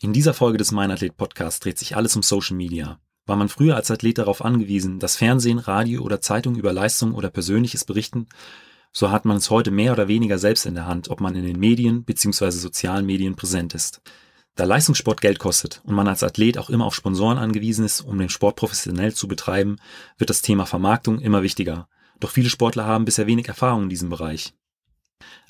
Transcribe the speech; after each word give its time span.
In 0.00 0.12
dieser 0.12 0.32
Folge 0.32 0.58
des 0.58 0.70
Meinathlet 0.70 1.16
Podcasts 1.16 1.58
dreht 1.58 1.76
sich 1.76 1.96
alles 1.96 2.14
um 2.14 2.22
Social 2.22 2.56
Media. 2.56 3.00
War 3.26 3.34
man 3.34 3.48
früher 3.48 3.74
als 3.74 3.90
Athlet 3.90 4.18
darauf 4.18 4.44
angewiesen, 4.44 5.00
dass 5.00 5.16
Fernsehen, 5.16 5.58
Radio 5.58 6.02
oder 6.02 6.20
Zeitung 6.20 6.54
über 6.54 6.72
Leistung 6.72 7.14
oder 7.14 7.30
Persönliches 7.30 7.84
berichten, 7.84 8.28
so 8.92 9.10
hat 9.10 9.24
man 9.24 9.38
es 9.38 9.50
heute 9.50 9.72
mehr 9.72 9.90
oder 9.92 10.06
weniger 10.06 10.38
selbst 10.38 10.66
in 10.66 10.76
der 10.76 10.86
Hand, 10.86 11.10
ob 11.10 11.20
man 11.20 11.34
in 11.34 11.44
den 11.44 11.58
Medien 11.58 12.04
bzw. 12.04 12.50
sozialen 12.50 13.06
Medien 13.06 13.34
präsent 13.34 13.74
ist. 13.74 14.00
Da 14.54 14.62
Leistungssport 14.62 15.20
Geld 15.20 15.40
kostet 15.40 15.82
und 15.84 15.96
man 15.96 16.06
als 16.06 16.22
Athlet 16.22 16.58
auch 16.58 16.70
immer 16.70 16.86
auf 16.86 16.94
Sponsoren 16.94 17.36
angewiesen 17.36 17.84
ist, 17.84 18.00
um 18.02 18.18
den 18.18 18.28
Sport 18.28 18.54
professionell 18.54 19.14
zu 19.14 19.26
betreiben, 19.26 19.78
wird 20.16 20.30
das 20.30 20.42
Thema 20.42 20.64
Vermarktung 20.64 21.18
immer 21.18 21.42
wichtiger. 21.42 21.88
Doch 22.20 22.30
viele 22.30 22.50
Sportler 22.50 22.86
haben 22.86 23.04
bisher 23.04 23.26
wenig 23.26 23.48
Erfahrung 23.48 23.84
in 23.84 23.88
diesem 23.88 24.10
Bereich. 24.10 24.54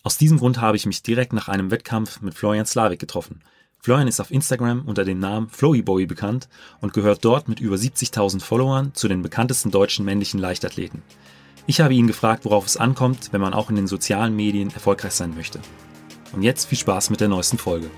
Aus 0.04 0.16
diesem 0.16 0.38
Grund 0.38 0.58
habe 0.58 0.78
ich 0.78 0.86
mich 0.86 1.02
direkt 1.02 1.34
nach 1.34 1.48
einem 1.48 1.70
Wettkampf 1.70 2.22
mit 2.22 2.32
Florian 2.32 2.64
Slavik 2.64 2.98
getroffen– 2.98 3.42
Florian 3.80 4.08
ist 4.08 4.20
auf 4.20 4.30
Instagram 4.30 4.82
unter 4.86 5.04
dem 5.04 5.20
Namen 5.20 5.48
Flowyboy 5.48 6.06
bekannt 6.06 6.48
und 6.80 6.92
gehört 6.92 7.24
dort 7.24 7.48
mit 7.48 7.60
über 7.60 7.76
70.000 7.76 8.40
Followern 8.40 8.92
zu 8.94 9.06
den 9.08 9.22
bekanntesten 9.22 9.70
deutschen 9.70 10.04
männlichen 10.04 10.40
Leichtathleten. 10.40 11.02
Ich 11.66 11.80
habe 11.80 11.94
ihn 11.94 12.06
gefragt, 12.06 12.44
worauf 12.44 12.66
es 12.66 12.76
ankommt, 12.76 13.28
wenn 13.32 13.40
man 13.40 13.54
auch 13.54 13.70
in 13.70 13.76
den 13.76 13.86
sozialen 13.86 14.34
Medien 14.34 14.70
erfolgreich 14.70 15.12
sein 15.12 15.34
möchte. 15.34 15.60
Und 16.32 16.42
jetzt 16.42 16.66
viel 16.66 16.78
Spaß 16.78 17.10
mit 17.10 17.20
der 17.20 17.28
neuesten 17.28 17.58
Folge. 17.58 17.88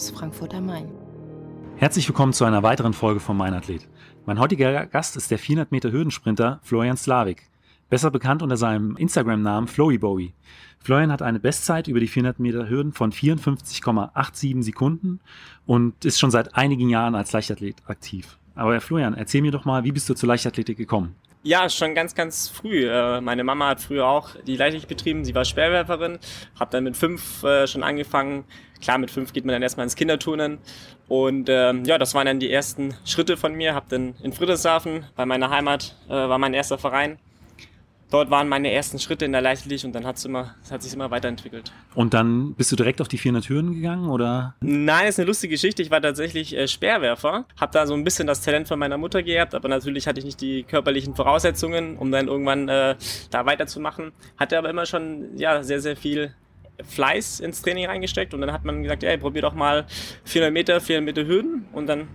Aus 0.00 0.08
Frankfurt 0.08 0.54
am 0.54 0.64
Main. 0.64 0.88
Herzlich 1.76 2.08
willkommen 2.08 2.32
zu 2.32 2.46
einer 2.46 2.62
weiteren 2.62 2.94
Folge 2.94 3.20
von 3.20 3.36
Mein 3.36 3.52
Athlet. 3.52 3.86
Mein 4.24 4.38
heutiger 4.38 4.86
Gast 4.86 5.14
ist 5.14 5.30
der 5.30 5.38
400 5.38 5.72
Meter 5.72 5.92
Hürdensprinter 5.92 6.58
Florian 6.62 6.96
Slavik, 6.96 7.50
besser 7.90 8.10
bekannt 8.10 8.42
unter 8.42 8.56
seinem 8.56 8.96
Instagram-Namen 8.96 9.68
Flowybowie. 9.68 10.32
Florian 10.78 11.12
hat 11.12 11.20
eine 11.20 11.38
Bestzeit 11.38 11.86
über 11.86 12.00
die 12.00 12.08
400 12.08 12.40
Meter 12.40 12.66
Hürden 12.66 12.94
von 12.94 13.12
54,87 13.12 14.62
Sekunden 14.62 15.20
und 15.66 16.02
ist 16.02 16.18
schon 16.18 16.30
seit 16.30 16.54
einigen 16.54 16.88
Jahren 16.88 17.14
als 17.14 17.32
Leichtathlet 17.32 17.76
aktiv. 17.84 18.38
Aber 18.54 18.80
Florian, 18.80 19.12
erzähl 19.12 19.42
mir 19.42 19.52
doch 19.52 19.66
mal, 19.66 19.84
wie 19.84 19.92
bist 19.92 20.08
du 20.08 20.14
zur 20.14 20.28
Leichtathletik 20.28 20.78
gekommen? 20.78 21.14
Ja, 21.42 21.70
schon 21.70 21.94
ganz, 21.94 22.14
ganz 22.14 22.48
früh. 22.48 22.86
Äh, 22.86 23.22
meine 23.22 23.44
Mama 23.44 23.68
hat 23.68 23.80
früher 23.80 24.06
auch 24.06 24.36
die 24.46 24.56
Leichtathletik 24.56 24.88
betrieben. 24.88 25.24
Sie 25.24 25.34
war 25.34 25.46
Speerwerferin, 25.46 26.18
Hab 26.58 26.70
dann 26.70 26.84
mit 26.84 26.98
fünf 26.98 27.42
äh, 27.42 27.66
schon 27.66 27.82
angefangen. 27.82 28.44
Klar, 28.82 28.98
mit 28.98 29.10
fünf 29.10 29.32
geht 29.32 29.46
man 29.46 29.54
dann 29.54 29.62
erstmal 29.62 29.84
ins 29.84 29.96
Kinderturnen. 29.96 30.58
Und 31.08 31.48
ähm, 31.48 31.84
ja, 31.86 31.96
das 31.96 32.14
waren 32.14 32.26
dann 32.26 32.40
die 32.40 32.52
ersten 32.52 32.94
Schritte 33.06 33.38
von 33.38 33.54
mir. 33.54 33.74
Hab 33.74 33.88
dann 33.88 34.16
in 34.22 34.34
Friedrichshafen, 34.34 35.06
bei 35.16 35.24
meiner 35.24 35.48
Heimat, 35.48 35.96
äh, 36.08 36.12
war 36.12 36.38
mein 36.38 36.52
erster 36.52 36.76
Verein 36.76 37.18
dort 38.10 38.30
waren 38.30 38.48
meine 38.48 38.70
ersten 38.70 38.98
Schritte 38.98 39.24
in 39.24 39.32
der 39.32 39.40
Leichtathletik 39.40 39.86
und 39.86 39.92
dann 39.92 40.06
hat's 40.06 40.24
immer, 40.24 40.54
es 40.62 40.70
hat 40.70 40.82
sich 40.82 40.92
immer 40.92 41.10
weiterentwickelt. 41.10 41.72
Und 41.94 42.14
dann 42.14 42.54
bist 42.54 42.70
du 42.72 42.76
direkt 42.76 43.00
auf 43.00 43.08
die 43.08 43.18
400 43.18 43.48
Hürden 43.48 43.74
gegangen 43.74 44.10
oder? 44.10 44.54
Nein, 44.60 45.08
ist 45.08 45.18
eine 45.18 45.26
lustige 45.26 45.54
Geschichte. 45.54 45.82
Ich 45.82 45.90
war 45.90 46.02
tatsächlich 46.02 46.56
äh, 46.56 46.68
Speerwerfer, 46.68 47.46
habe 47.58 47.72
da 47.72 47.86
so 47.86 47.94
ein 47.94 48.04
bisschen 48.04 48.26
das 48.26 48.42
Talent 48.42 48.68
von 48.68 48.78
meiner 48.78 48.98
Mutter 48.98 49.22
gehabt, 49.22 49.54
aber 49.54 49.68
natürlich 49.68 50.06
hatte 50.06 50.18
ich 50.18 50.24
nicht 50.24 50.40
die 50.40 50.64
körperlichen 50.64 51.14
Voraussetzungen, 51.14 51.96
um 51.96 52.10
dann 52.10 52.28
irgendwann 52.28 52.68
äh, 52.68 52.96
da 53.30 53.46
weiterzumachen. 53.46 54.12
Hatte 54.36 54.58
aber 54.58 54.70
immer 54.70 54.86
schon 54.86 55.36
ja 55.36 55.62
sehr 55.62 55.80
sehr 55.80 55.96
viel 55.96 56.34
Fleiß 56.84 57.40
ins 57.40 57.62
Training 57.62 57.86
reingesteckt 57.86 58.34
und 58.34 58.40
dann 58.40 58.52
hat 58.52 58.64
man 58.64 58.82
gesagt, 58.82 59.02
ey, 59.02 59.18
probier 59.18 59.42
doch 59.42 59.54
mal 59.54 59.86
400 60.24 60.52
Meter, 60.52 60.80
400 60.80 61.04
Meter 61.04 61.28
Hürden 61.28 61.66
und 61.72 61.86
dann 61.86 62.08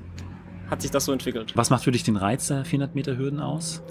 hat 0.69 0.81
sich 0.81 0.91
das 0.91 1.05
so 1.05 1.11
entwickelt. 1.11 1.53
Was 1.55 1.69
macht 1.69 1.83
für 1.83 1.91
dich 1.91 2.03
den 2.03 2.17
Reiz 2.17 2.47
der 2.47 2.65
400 2.65 2.95
Meter 2.95 3.17
Hürden 3.17 3.39
aus? 3.39 3.83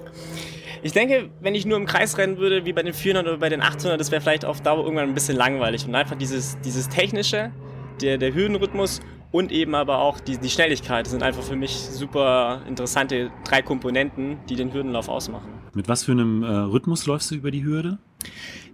Ich 0.84 0.92
denke, 0.92 1.30
wenn 1.40 1.54
ich 1.54 1.64
nur 1.64 1.78
im 1.78 1.86
Kreis 1.86 2.18
rennen 2.18 2.36
würde, 2.36 2.66
wie 2.66 2.74
bei 2.74 2.82
den 2.82 2.92
400 2.92 3.26
oder 3.26 3.38
bei 3.38 3.48
den 3.48 3.62
800, 3.62 3.98
das 3.98 4.10
wäre 4.10 4.20
vielleicht 4.20 4.44
auf 4.44 4.60
Dauer 4.60 4.84
irgendwann 4.84 5.08
ein 5.08 5.14
bisschen 5.14 5.34
langweilig. 5.34 5.86
Und 5.86 5.94
einfach 5.94 6.14
dieses, 6.14 6.58
dieses 6.60 6.90
Technische, 6.90 7.52
der, 8.02 8.18
der 8.18 8.34
Hürdenrhythmus 8.34 9.00
und 9.32 9.50
eben 9.50 9.74
aber 9.74 10.00
auch 10.00 10.20
die, 10.20 10.36
die 10.36 10.50
Schnelligkeit 10.50 11.06
sind 11.06 11.22
einfach 11.22 11.42
für 11.42 11.56
mich 11.56 11.72
super 11.72 12.60
interessante 12.68 13.30
drei 13.44 13.62
Komponenten, 13.62 14.36
die 14.50 14.56
den 14.56 14.74
Hürdenlauf 14.74 15.08
ausmachen. 15.08 15.48
Mit 15.72 15.88
was 15.88 16.04
für 16.04 16.12
einem 16.12 16.42
äh, 16.42 16.48
Rhythmus 16.48 17.06
läufst 17.06 17.30
du 17.30 17.36
über 17.36 17.50
die 17.50 17.64
Hürde? 17.64 17.96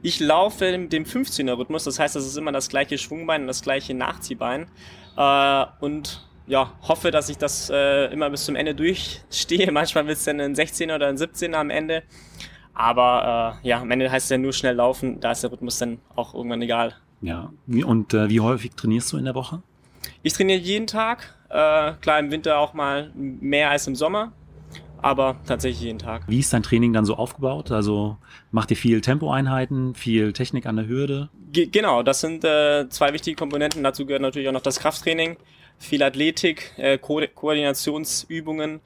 Ich 0.02 0.18
laufe 0.18 0.76
mit 0.78 0.92
dem 0.92 1.04
15er 1.04 1.56
Rhythmus, 1.56 1.84
das 1.84 2.00
heißt, 2.00 2.16
das 2.16 2.26
ist 2.26 2.36
immer 2.36 2.50
das 2.50 2.68
gleiche 2.68 2.98
Schwungbein 2.98 3.42
und 3.42 3.46
das 3.46 3.62
gleiche 3.62 3.94
Nachziehbein. 3.94 4.66
Äh, 5.16 5.64
und 5.78 6.28
ja, 6.50 6.72
hoffe, 6.82 7.12
dass 7.12 7.28
ich 7.28 7.38
das 7.38 7.70
äh, 7.70 8.12
immer 8.12 8.28
bis 8.28 8.44
zum 8.44 8.56
Ende 8.56 8.74
durchstehe. 8.74 9.70
Manchmal 9.72 10.06
wird 10.06 10.18
es 10.18 10.24
dann 10.24 10.40
ein 10.40 10.54
16er 10.54 10.96
oder 10.96 11.06
ein 11.06 11.16
17er 11.16 11.54
am 11.54 11.70
Ende. 11.70 12.02
Aber 12.74 13.60
äh, 13.62 13.68
ja, 13.68 13.80
am 13.80 13.90
Ende 13.90 14.10
heißt 14.10 14.24
es 14.24 14.30
ja 14.30 14.38
nur 14.38 14.52
schnell 14.52 14.74
laufen, 14.74 15.20
da 15.20 15.30
ist 15.30 15.42
der 15.42 15.52
Rhythmus 15.52 15.78
dann 15.78 15.98
auch 16.16 16.34
irgendwann 16.34 16.60
egal. 16.60 16.94
Ja, 17.22 17.52
und 17.66 18.14
äh, 18.14 18.28
wie 18.28 18.40
häufig 18.40 18.72
trainierst 18.72 19.12
du 19.12 19.18
in 19.18 19.26
der 19.26 19.34
Woche? 19.34 19.62
Ich 20.22 20.32
trainiere 20.32 20.58
jeden 20.58 20.86
Tag. 20.86 21.36
Äh, 21.50 21.92
klar, 22.00 22.18
im 22.18 22.30
Winter 22.30 22.58
auch 22.58 22.74
mal 22.74 23.12
mehr 23.14 23.70
als 23.70 23.86
im 23.86 23.94
Sommer, 23.94 24.32
aber 25.02 25.36
tatsächlich 25.46 25.82
jeden 25.82 25.98
Tag. 25.98 26.22
Wie 26.26 26.40
ist 26.40 26.52
dein 26.52 26.62
Training 26.62 26.92
dann 26.92 27.04
so 27.04 27.16
aufgebaut? 27.16 27.70
Also 27.70 28.16
macht 28.50 28.70
ihr 28.70 28.76
viel 28.76 29.02
Tempoeinheiten, 29.02 29.94
viel 29.94 30.32
Technik 30.32 30.66
an 30.66 30.76
der 30.76 30.88
Hürde? 30.88 31.28
Ge 31.52 31.66
genau, 31.66 32.02
das 32.02 32.20
sind 32.20 32.44
äh, 32.44 32.88
zwei 32.88 33.12
wichtige 33.12 33.36
Komponenten. 33.36 33.84
Dazu 33.84 34.06
gehört 34.06 34.22
natürlich 34.22 34.48
auch 34.48 34.52
noch 34.52 34.62
das 34.62 34.80
Krafttraining 34.80 35.36
viel 35.80 36.02
Athletik, 36.02 36.72
äh, 36.76 36.98
Ko 36.98 37.20
Koordinationsübungen. 37.34 38.80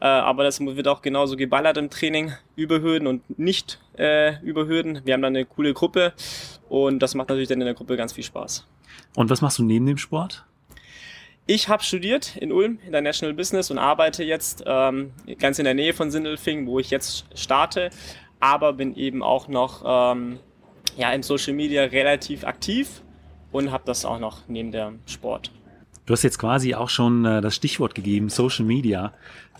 Äh, 0.00 0.06
aber 0.06 0.44
das 0.44 0.60
wird 0.60 0.88
auch 0.88 1.02
genauso 1.02 1.36
geballert 1.36 1.76
im 1.76 1.90
Training 1.90 2.32
über 2.56 2.80
Hürden 2.80 3.06
und 3.06 3.38
nicht 3.38 3.78
äh, 3.96 4.40
über 4.42 4.66
Hürden. 4.66 5.02
Wir 5.04 5.14
haben 5.14 5.22
dann 5.22 5.36
eine 5.36 5.44
coole 5.44 5.74
Gruppe 5.74 6.12
und 6.68 7.00
das 7.00 7.14
macht 7.14 7.28
natürlich 7.28 7.48
dann 7.48 7.60
in 7.60 7.66
der 7.66 7.74
Gruppe 7.74 7.96
ganz 7.96 8.12
viel 8.12 8.24
Spaß. 8.24 8.66
Und 9.16 9.30
was 9.30 9.40
machst 9.40 9.58
du 9.58 9.64
neben 9.64 9.86
dem 9.86 9.98
Sport? 9.98 10.44
Ich 11.46 11.68
habe 11.68 11.82
studiert 11.82 12.36
in 12.36 12.52
Ulm, 12.52 12.78
International 12.84 13.34
Business 13.34 13.70
und 13.70 13.78
arbeite 13.78 14.22
jetzt 14.22 14.62
ähm, 14.66 15.12
ganz 15.38 15.58
in 15.58 15.64
der 15.64 15.74
Nähe 15.74 15.94
von 15.94 16.10
Sindelfing, 16.10 16.66
wo 16.66 16.78
ich 16.78 16.90
jetzt 16.90 17.24
starte, 17.34 17.90
aber 18.38 18.74
bin 18.74 18.94
eben 18.94 19.22
auch 19.22 19.48
noch 19.48 19.82
ähm, 19.84 20.38
ja, 20.96 21.10
im 21.12 21.22
Social 21.22 21.54
Media 21.54 21.84
relativ 21.84 22.44
aktiv 22.44 23.02
und 23.50 23.72
habe 23.72 23.84
das 23.86 24.04
auch 24.04 24.18
noch 24.18 24.46
neben 24.46 24.72
dem 24.72 25.00
Sport. 25.06 25.50
Du 26.08 26.12
hast 26.14 26.22
jetzt 26.22 26.38
quasi 26.38 26.74
auch 26.74 26.88
schon 26.88 27.26
äh, 27.26 27.42
das 27.42 27.54
Stichwort 27.54 27.94
gegeben, 27.94 28.30
Social 28.30 28.64
Media. 28.64 29.12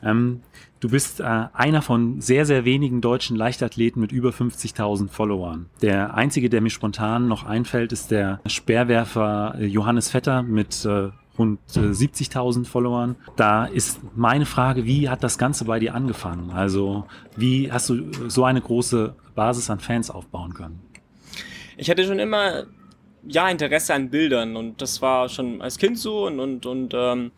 Ähm, 0.02 0.40
du 0.80 0.88
bist 0.88 1.20
äh, 1.20 1.24
einer 1.52 1.82
von 1.82 2.22
sehr, 2.22 2.46
sehr 2.46 2.64
wenigen 2.64 3.02
deutschen 3.02 3.36
Leichtathleten 3.36 4.00
mit 4.00 4.12
über 4.12 4.30
50.000 4.30 5.10
Followern. 5.10 5.66
Der 5.82 6.14
einzige, 6.14 6.48
der 6.48 6.62
mir 6.62 6.70
spontan 6.70 7.28
noch 7.28 7.44
einfällt, 7.44 7.92
ist 7.92 8.10
der 8.10 8.40
Speerwerfer 8.46 9.56
äh, 9.58 9.66
Johannes 9.66 10.08
Vetter 10.08 10.42
mit 10.42 10.86
äh, 10.86 11.10
rund 11.38 11.60
70.000 11.68 12.62
äh, 12.62 12.64
Followern. 12.64 13.16
Da 13.36 13.66
ist 13.66 14.00
meine 14.16 14.46
Frage, 14.46 14.86
wie 14.86 15.10
hat 15.10 15.22
das 15.22 15.36
Ganze 15.36 15.66
bei 15.66 15.78
dir 15.78 15.94
angefangen? 15.94 16.50
Also 16.50 17.04
wie 17.36 17.70
hast 17.70 17.90
du 17.90 18.10
so 18.28 18.44
eine 18.44 18.62
große 18.62 19.14
Basis 19.34 19.68
an 19.68 19.80
Fans 19.80 20.10
aufbauen 20.10 20.54
können? 20.54 20.80
Ich 21.76 21.90
hatte 21.90 22.04
schon 22.04 22.18
immer 22.18 22.64
ja, 23.28 23.48
Interesse 23.48 23.94
an 23.94 24.10
Bildern 24.10 24.56
und 24.56 24.80
das 24.80 25.02
war 25.02 25.28
schon 25.28 25.60
als 25.62 25.78
Kind 25.78 25.98
so 25.98 26.26
und, 26.26 26.40
und, 26.40 26.66
und 26.66 26.94
ähm, 26.94 27.30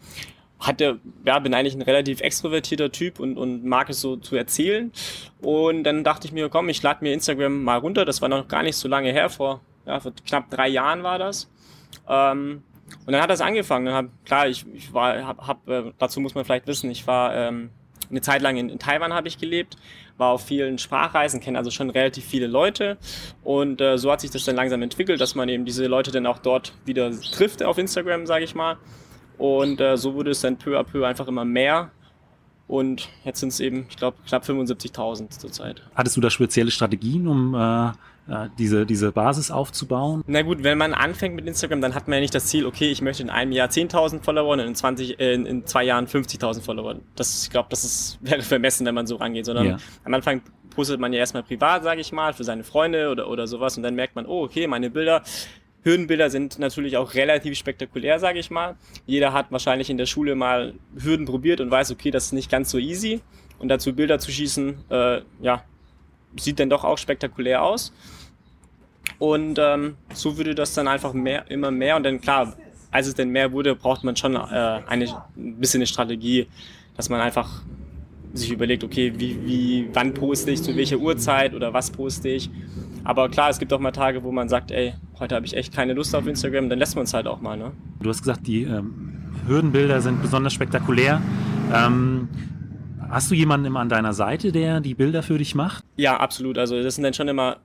hatte, 0.60 1.00
ja, 1.24 1.38
bin 1.38 1.54
eigentlich 1.54 1.74
ein 1.74 1.82
relativ 1.82 2.20
extrovertierter 2.20 2.92
Typ 2.92 3.18
und, 3.18 3.36
und 3.38 3.64
mag 3.64 3.88
es 3.90 4.00
so 4.00 4.16
zu 4.16 4.36
erzählen. 4.36 4.92
Und 5.40 5.84
dann 5.84 6.04
dachte 6.04 6.26
ich 6.26 6.32
mir, 6.32 6.48
komm, 6.48 6.68
ich 6.68 6.82
lade 6.82 7.02
mir 7.02 7.12
Instagram 7.12 7.62
mal 7.64 7.78
runter. 7.78 8.04
Das 8.04 8.20
war 8.20 8.28
noch 8.28 8.46
gar 8.46 8.62
nicht 8.62 8.76
so 8.76 8.86
lange 8.86 9.10
her, 9.10 9.30
vor, 9.30 9.60
ja, 9.86 9.98
vor 10.00 10.12
knapp 10.26 10.50
drei 10.50 10.68
Jahren 10.68 11.02
war 11.02 11.18
das. 11.18 11.50
Ähm, 12.06 12.62
und 13.06 13.12
dann 13.12 13.22
hat 13.22 13.30
das 13.30 13.40
angefangen. 13.40 13.92
Hab, 13.92 14.06
klar, 14.24 14.48
ich, 14.48 14.66
ich 14.74 14.92
war, 14.92 15.26
hab, 15.26 15.46
hab, 15.46 15.68
äh, 15.68 15.92
dazu 15.98 16.20
muss 16.20 16.34
man 16.34 16.44
vielleicht 16.44 16.66
wissen, 16.66 16.90
ich 16.90 17.06
war 17.06 17.34
ähm, 17.34 17.70
eine 18.10 18.20
Zeit 18.20 18.42
lang 18.42 18.56
in, 18.56 18.68
in 18.68 18.78
Taiwan 18.78 19.12
habe 19.12 19.28
ich 19.28 19.38
gelebt, 19.38 19.76
war 20.18 20.32
auf 20.32 20.44
vielen 20.44 20.78
Sprachreisen, 20.78 21.40
kenne 21.40 21.58
also 21.58 21.70
schon 21.70 21.90
relativ 21.90 22.24
viele 22.24 22.46
Leute 22.46 22.98
und 23.42 23.80
äh, 23.80 23.96
so 23.98 24.10
hat 24.10 24.20
sich 24.20 24.30
das 24.30 24.44
dann 24.44 24.56
langsam 24.56 24.82
entwickelt, 24.82 25.20
dass 25.20 25.34
man 25.34 25.48
eben 25.48 25.64
diese 25.64 25.86
Leute 25.86 26.10
dann 26.10 26.26
auch 26.26 26.38
dort 26.38 26.72
wieder 26.84 27.10
trifft 27.10 27.62
auf 27.62 27.78
Instagram, 27.78 28.26
sage 28.26 28.44
ich 28.44 28.54
mal. 28.54 28.76
Und 29.38 29.80
äh, 29.80 29.96
so 29.96 30.14
wurde 30.14 30.32
es 30.32 30.42
dann 30.42 30.58
peu 30.58 30.78
à 30.78 30.84
peu 30.84 31.06
einfach 31.06 31.26
immer 31.26 31.46
mehr. 31.46 31.90
Und 32.68 33.08
jetzt 33.24 33.40
sind 33.40 33.48
es 33.48 33.58
eben, 33.58 33.86
ich 33.88 33.96
glaube, 33.96 34.18
knapp 34.28 34.44
75.000 34.44 35.30
zurzeit. 35.30 35.82
Hattest 35.94 36.16
du 36.16 36.20
da 36.20 36.30
spezielle 36.30 36.70
Strategien, 36.70 37.26
um 37.26 37.54
äh, 37.54 37.90
diese, 38.58 38.86
diese 38.86 39.12
Basis 39.12 39.50
aufzubauen? 39.50 40.22
Na 40.26 40.42
gut, 40.42 40.62
wenn 40.62 40.78
man 40.78 40.94
anfängt 40.94 41.34
mit 41.34 41.46
Instagram, 41.46 41.80
dann 41.80 41.94
hat 41.94 42.08
man 42.08 42.14
ja 42.14 42.20
nicht 42.20 42.34
das 42.34 42.46
Ziel, 42.46 42.66
okay, 42.66 42.90
ich 42.90 43.02
möchte 43.02 43.22
in 43.22 43.30
einem 43.30 43.52
Jahr 43.52 43.68
10.000 43.68 44.22
Follower 44.22 44.52
und 44.52 44.60
in, 44.60 44.74
20, 44.74 45.18
äh, 45.18 45.34
in 45.34 45.66
zwei 45.66 45.84
Jahren 45.84 46.06
50.000 46.06 46.60
Follower. 46.60 46.96
Das, 47.16 47.44
ich 47.44 47.50
glaube, 47.50 47.68
das 47.70 47.84
ist, 47.84 48.18
wäre 48.22 48.42
vermessen, 48.42 48.86
wenn 48.86 48.94
man 48.94 49.06
so 49.06 49.16
rangeht, 49.16 49.46
sondern 49.46 49.66
ja. 49.66 49.76
am 50.04 50.14
Anfang 50.14 50.42
postet 50.70 51.00
man 51.00 51.12
ja 51.12 51.18
erstmal 51.18 51.42
privat, 51.42 51.82
sage 51.82 52.00
ich 52.00 52.12
mal, 52.12 52.32
für 52.32 52.44
seine 52.44 52.62
Freunde 52.62 53.10
oder, 53.10 53.28
oder 53.28 53.46
sowas 53.46 53.76
und 53.76 53.82
dann 53.82 53.94
merkt 53.94 54.14
man, 54.14 54.26
oh, 54.26 54.44
okay, 54.44 54.66
meine 54.66 54.90
Bilder 54.90 55.22
Hürdenbilder 55.82 56.28
sind 56.28 56.58
natürlich 56.58 56.96
auch 56.96 57.14
relativ 57.14 57.56
spektakulär, 57.56 58.18
sage 58.18 58.38
ich 58.38 58.50
mal. 58.50 58.76
Jeder 59.06 59.32
hat 59.32 59.50
wahrscheinlich 59.50 59.88
in 59.88 59.96
der 59.96 60.06
Schule 60.06 60.34
mal 60.34 60.74
Hürden 60.94 61.24
probiert 61.24 61.60
und 61.60 61.70
weiß, 61.70 61.90
okay, 61.90 62.10
das 62.10 62.26
ist 62.26 62.32
nicht 62.32 62.50
ganz 62.50 62.70
so 62.70 62.78
easy. 62.78 63.22
Und 63.58 63.68
dazu 63.68 63.94
Bilder 63.94 64.18
zu 64.18 64.30
schießen, 64.30 64.90
äh, 64.90 65.22
ja, 65.40 65.64
sieht 66.36 66.60
dann 66.60 66.70
doch 66.70 66.84
auch 66.84 66.98
spektakulär 66.98 67.62
aus. 67.62 67.92
Und 69.20 69.58
ähm, 69.60 69.96
so 70.14 70.38
würde 70.38 70.54
das 70.54 70.72
dann 70.72 70.88
einfach 70.88 71.12
mehr, 71.12 71.48
immer 71.50 71.70
mehr. 71.70 71.96
Und 71.96 72.04
dann 72.04 72.22
klar, 72.22 72.54
als 72.90 73.06
es 73.06 73.14
denn 73.14 73.28
mehr 73.28 73.52
wurde, 73.52 73.76
braucht 73.76 74.02
man 74.02 74.16
schon 74.16 74.34
äh, 74.34 74.38
eine, 74.38 75.04
ein 75.36 75.56
bisschen 75.56 75.78
eine 75.78 75.86
Strategie, 75.86 76.48
dass 76.96 77.10
man 77.10 77.20
einfach 77.20 77.62
sich 78.32 78.50
überlegt, 78.50 78.82
okay, 78.82 79.12
wie, 79.16 79.38
wie, 79.44 79.88
wann 79.92 80.14
poste 80.14 80.50
ich, 80.50 80.62
zu 80.62 80.74
welcher 80.74 80.96
Uhrzeit 80.96 81.52
oder 81.52 81.74
was 81.74 81.90
poste 81.90 82.30
ich. 82.30 82.48
Aber 83.04 83.28
klar, 83.28 83.50
es 83.50 83.58
gibt 83.58 83.72
auch 83.74 83.78
mal 83.78 83.90
Tage, 83.90 84.22
wo 84.22 84.32
man 84.32 84.48
sagt, 84.48 84.70
ey, 84.70 84.94
heute 85.18 85.34
habe 85.34 85.44
ich 85.44 85.54
echt 85.54 85.74
keine 85.74 85.92
Lust 85.92 86.14
auf 86.14 86.26
Instagram, 86.26 86.70
dann 86.70 86.78
lässt 86.78 86.96
man 86.96 87.04
es 87.04 87.12
halt 87.12 87.26
auch 87.26 87.42
mal. 87.42 87.58
Ne? 87.58 87.72
Du 88.00 88.08
hast 88.08 88.20
gesagt, 88.22 88.46
die 88.46 88.62
ähm, 88.62 89.32
Hürdenbilder 89.46 90.00
sind 90.00 90.22
besonders 90.22 90.54
spektakulär. 90.54 91.20
Ähm, 91.74 92.28
hast 93.10 93.30
du 93.30 93.34
jemanden 93.34 93.66
immer 93.66 93.80
an 93.80 93.90
deiner 93.90 94.14
Seite, 94.14 94.50
der 94.50 94.80
die 94.80 94.94
Bilder 94.94 95.22
für 95.22 95.36
dich 95.36 95.54
macht? 95.54 95.84
Ja, 95.96 96.16
absolut. 96.16 96.56
Also 96.56 96.82
das 96.82 96.94
sind 96.94 97.04
dann 97.04 97.14
schon 97.14 97.28
immer 97.28 97.58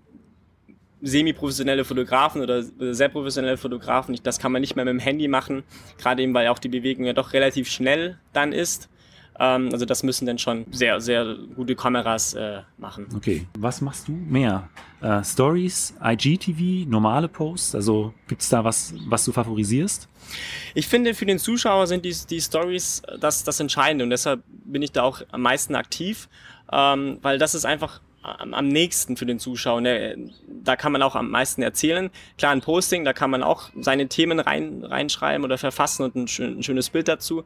semi-professionelle 1.01 1.85
Fotografen 1.85 2.41
oder 2.41 2.63
sehr 2.63 3.09
professionelle 3.09 3.57
Fotografen. 3.57 4.17
Das 4.23 4.39
kann 4.39 4.51
man 4.51 4.61
nicht 4.61 4.75
mehr 4.75 4.85
mit 4.85 4.93
dem 4.93 4.99
Handy 4.99 5.27
machen, 5.27 5.63
gerade 5.97 6.23
eben, 6.23 6.33
weil 6.33 6.47
auch 6.47 6.59
die 6.59 6.69
Bewegung 6.69 7.05
ja 7.05 7.13
doch 7.13 7.33
relativ 7.33 7.69
schnell 7.69 8.17
dann 8.33 8.51
ist. 8.51 8.89
Ähm, 9.37 9.69
also 9.71 9.85
das 9.85 10.03
müssen 10.03 10.25
dann 10.25 10.37
schon 10.37 10.65
sehr, 10.71 11.01
sehr 11.01 11.35
gute 11.55 11.75
Kameras 11.75 12.33
äh, 12.33 12.61
machen. 12.77 13.07
Okay. 13.15 13.45
Was 13.57 13.81
machst 13.81 14.07
du 14.07 14.13
mehr? 14.13 14.69
Äh, 15.01 15.23
Stories, 15.23 15.93
IGTV, 16.03 16.89
normale 16.89 17.27
Posts? 17.27 17.75
Also 17.75 18.13
gibt 18.27 18.41
es 18.41 18.49
da 18.49 18.63
was, 18.63 18.93
was 19.07 19.25
du 19.25 19.31
favorisierst? 19.31 20.07
Ich 20.73 20.87
finde, 20.87 21.13
für 21.13 21.25
den 21.25 21.39
Zuschauer 21.39 21.87
sind 21.87 22.05
die, 22.05 22.15
die 22.29 22.41
Stories 22.41 23.01
das, 23.19 23.43
das 23.43 23.59
Entscheidende 23.59 24.03
und 24.03 24.09
deshalb 24.09 24.41
bin 24.47 24.81
ich 24.81 24.91
da 24.91 25.03
auch 25.03 25.21
am 25.31 25.41
meisten 25.41 25.75
aktiv, 25.75 26.29
ähm, 26.71 27.19
weil 27.21 27.37
das 27.37 27.55
ist 27.55 27.65
einfach 27.65 28.01
am, 28.25 28.53
am 28.53 28.67
nächsten 28.67 29.17
für 29.17 29.25
den 29.25 29.39
Zuschauer. 29.39 29.81
Der, 29.81 30.15
da 30.47 30.75
kann 30.75 30.91
man 30.91 31.01
auch 31.01 31.15
am 31.15 31.29
meisten 31.29 31.61
erzählen. 31.61 32.09
Klar, 32.37 32.51
ein 32.51 32.61
Posting, 32.61 33.05
da 33.05 33.13
kann 33.13 33.29
man 33.29 33.43
auch 33.43 33.69
seine 33.79 34.07
Themen 34.07 34.39
rein, 34.39 34.83
reinschreiben 34.83 35.43
oder 35.43 35.57
verfassen 35.57 36.03
und 36.03 36.15
ein, 36.15 36.27
schön, 36.27 36.59
ein 36.59 36.63
schönes 36.63 36.89
Bild 36.89 37.07
dazu 37.07 37.43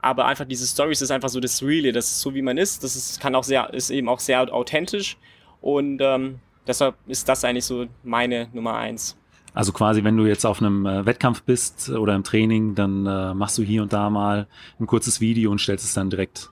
aber 0.00 0.26
einfach 0.26 0.44
diese 0.44 0.66
Stories 0.66 1.02
ist 1.02 1.10
einfach 1.10 1.28
so 1.28 1.40
das 1.40 1.62
Reale, 1.62 1.92
das 1.92 2.06
ist 2.06 2.20
so 2.20 2.34
wie 2.34 2.42
man 2.42 2.56
ist, 2.56 2.84
das 2.84 2.96
ist, 2.96 3.20
kann 3.20 3.34
auch 3.34 3.44
sehr, 3.44 3.72
ist 3.74 3.90
eben 3.90 4.08
auch 4.08 4.20
sehr 4.20 4.52
authentisch 4.52 5.16
und 5.60 6.00
ähm, 6.00 6.38
deshalb 6.66 6.94
ist 7.06 7.28
das 7.28 7.44
eigentlich 7.44 7.64
so 7.64 7.86
meine 8.04 8.48
Nummer 8.52 8.76
eins. 8.76 9.16
Also 9.54 9.72
quasi, 9.72 10.04
wenn 10.04 10.16
du 10.16 10.26
jetzt 10.26 10.44
auf 10.44 10.60
einem 10.60 10.86
äh, 10.86 11.04
Wettkampf 11.04 11.42
bist 11.42 11.88
oder 11.88 12.14
im 12.14 12.22
Training, 12.22 12.74
dann 12.74 13.06
äh, 13.06 13.34
machst 13.34 13.58
du 13.58 13.62
hier 13.62 13.82
und 13.82 13.92
da 13.92 14.08
mal 14.08 14.46
ein 14.78 14.86
kurzes 14.86 15.20
Video 15.20 15.50
und 15.50 15.60
stellst 15.60 15.84
es 15.84 15.94
dann 15.94 16.10
direkt 16.10 16.50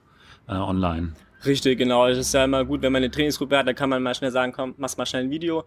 äh, 0.49 0.55
online. 0.55 1.13
Richtig, 1.45 1.79
genau. 1.79 2.07
Es 2.07 2.19
ist 2.19 2.35
ja 2.35 2.45
immer 2.45 2.65
gut, 2.65 2.83
wenn 2.83 2.93
man 2.93 3.03
eine 3.03 3.11
Trainingsgruppe 3.11 3.59
hat, 3.59 3.67
dann 3.67 3.75
kann 3.75 3.91
man 3.91 4.03
mal 4.03 4.15
schnell 4.15 4.31
sagen, 4.31 4.53
komm, 4.53 4.75
mach 4.79 4.97
mal 4.97 5.07
schnell 5.07 5.25
ein 5.25 5.31
Video. 5.31 5.65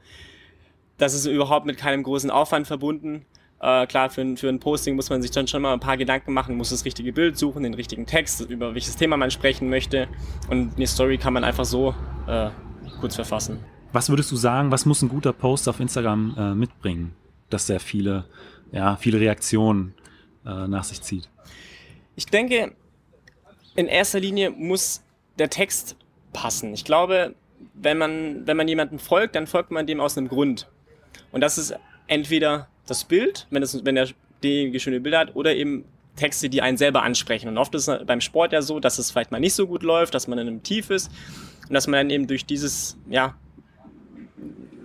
Das 0.97 1.13
ist 1.13 1.25
überhaupt 1.25 1.65
mit 1.65 1.77
keinem 1.77 2.03
großen 2.03 2.29
Aufwand 2.31 2.67
verbunden. 2.67 3.25
Äh, 3.61 3.87
klar, 3.87 4.09
für, 4.09 4.37
für 4.37 4.49
ein 4.49 4.59
Posting 4.59 4.95
muss 4.95 5.09
man 5.09 5.21
sich 5.21 5.31
dann 5.31 5.47
schon 5.47 5.61
mal 5.61 5.73
ein 5.73 5.79
paar 5.79 5.97
Gedanken 5.97 6.33
machen, 6.33 6.55
muss 6.55 6.69
das 6.69 6.85
richtige 6.85 7.11
Bild 7.11 7.37
suchen, 7.37 7.63
den 7.63 7.73
richtigen 7.73 8.05
Text, 8.05 8.41
über 8.41 8.73
welches 8.73 8.95
Thema 8.95 9.17
man 9.17 9.31
sprechen 9.31 9.69
möchte. 9.69 10.07
Und 10.49 10.75
eine 10.75 10.87
Story 10.87 11.17
kann 11.17 11.33
man 11.33 11.43
einfach 11.43 11.65
so 11.65 11.93
äh, 12.27 12.49
kurz 12.99 13.15
verfassen. 13.15 13.59
Was 13.91 14.09
würdest 14.09 14.31
du 14.31 14.35
sagen, 14.35 14.71
was 14.71 14.85
muss 14.85 15.01
ein 15.01 15.09
guter 15.09 15.33
Post 15.33 15.67
auf 15.67 15.79
Instagram 15.79 16.35
äh, 16.37 16.55
mitbringen, 16.55 17.15
dass 17.49 17.69
er 17.69 17.79
viele, 17.79 18.25
ja, 18.71 18.95
viele 18.95 19.19
Reaktionen 19.19 19.93
äh, 20.45 20.67
nach 20.67 20.83
sich 20.83 21.01
zieht? 21.01 21.27
Ich 22.15 22.27
denke, 22.27 22.75
in 23.75 23.87
erster 23.87 24.19
Linie 24.19 24.51
muss 24.51 25.01
der 25.39 25.49
Text 25.49 25.95
passen. 26.33 26.73
Ich 26.73 26.85
glaube, 26.85 27.35
wenn 27.73 27.97
man, 27.97 28.45
wenn 28.45 28.57
man 28.57 28.67
jemandem 28.67 28.99
folgt, 28.99 29.35
dann 29.35 29.47
folgt 29.47 29.71
man 29.71 29.87
dem 29.87 29.99
aus 29.99 30.17
einem 30.17 30.27
Grund. 30.27 30.67
Und 31.31 31.41
das 31.41 31.57
ist 31.57 31.75
entweder 32.07 32.67
das 32.85 33.03
Bild, 33.03 33.47
wenn, 33.49 33.63
es, 33.63 33.85
wenn 33.85 33.95
der 33.95 34.09
derjenige 34.43 34.79
schöne 34.79 34.99
Bilder 34.99 35.19
hat, 35.19 35.35
oder 35.35 35.55
eben 35.55 35.85
Texte, 36.15 36.49
die 36.49 36.61
einen 36.61 36.77
selber 36.77 37.03
ansprechen. 37.03 37.47
Und 37.47 37.57
oft 37.57 37.73
ist 37.75 37.87
es 37.87 38.05
beim 38.05 38.21
Sport 38.21 38.51
ja 38.51 38.61
so, 38.61 38.79
dass 38.79 38.99
es 38.99 39.11
vielleicht 39.11 39.31
mal 39.31 39.39
nicht 39.39 39.53
so 39.53 39.67
gut 39.67 39.83
läuft, 39.83 40.13
dass 40.13 40.27
man 40.27 40.39
in 40.39 40.47
einem 40.47 40.63
Tief 40.63 40.89
ist 40.89 41.11
und 41.67 41.73
dass 41.73 41.87
man 41.87 41.99
dann 41.99 42.09
eben 42.09 42.27
durch 42.27 42.45
dieses, 42.45 42.97
ja, 43.09 43.35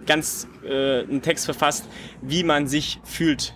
ganz 0.06 0.46
äh, 0.64 1.00
einen 1.00 1.22
Text 1.22 1.44
verfasst, 1.46 1.88
wie 2.20 2.44
man 2.44 2.66
sich 2.66 3.00
fühlt. 3.04 3.54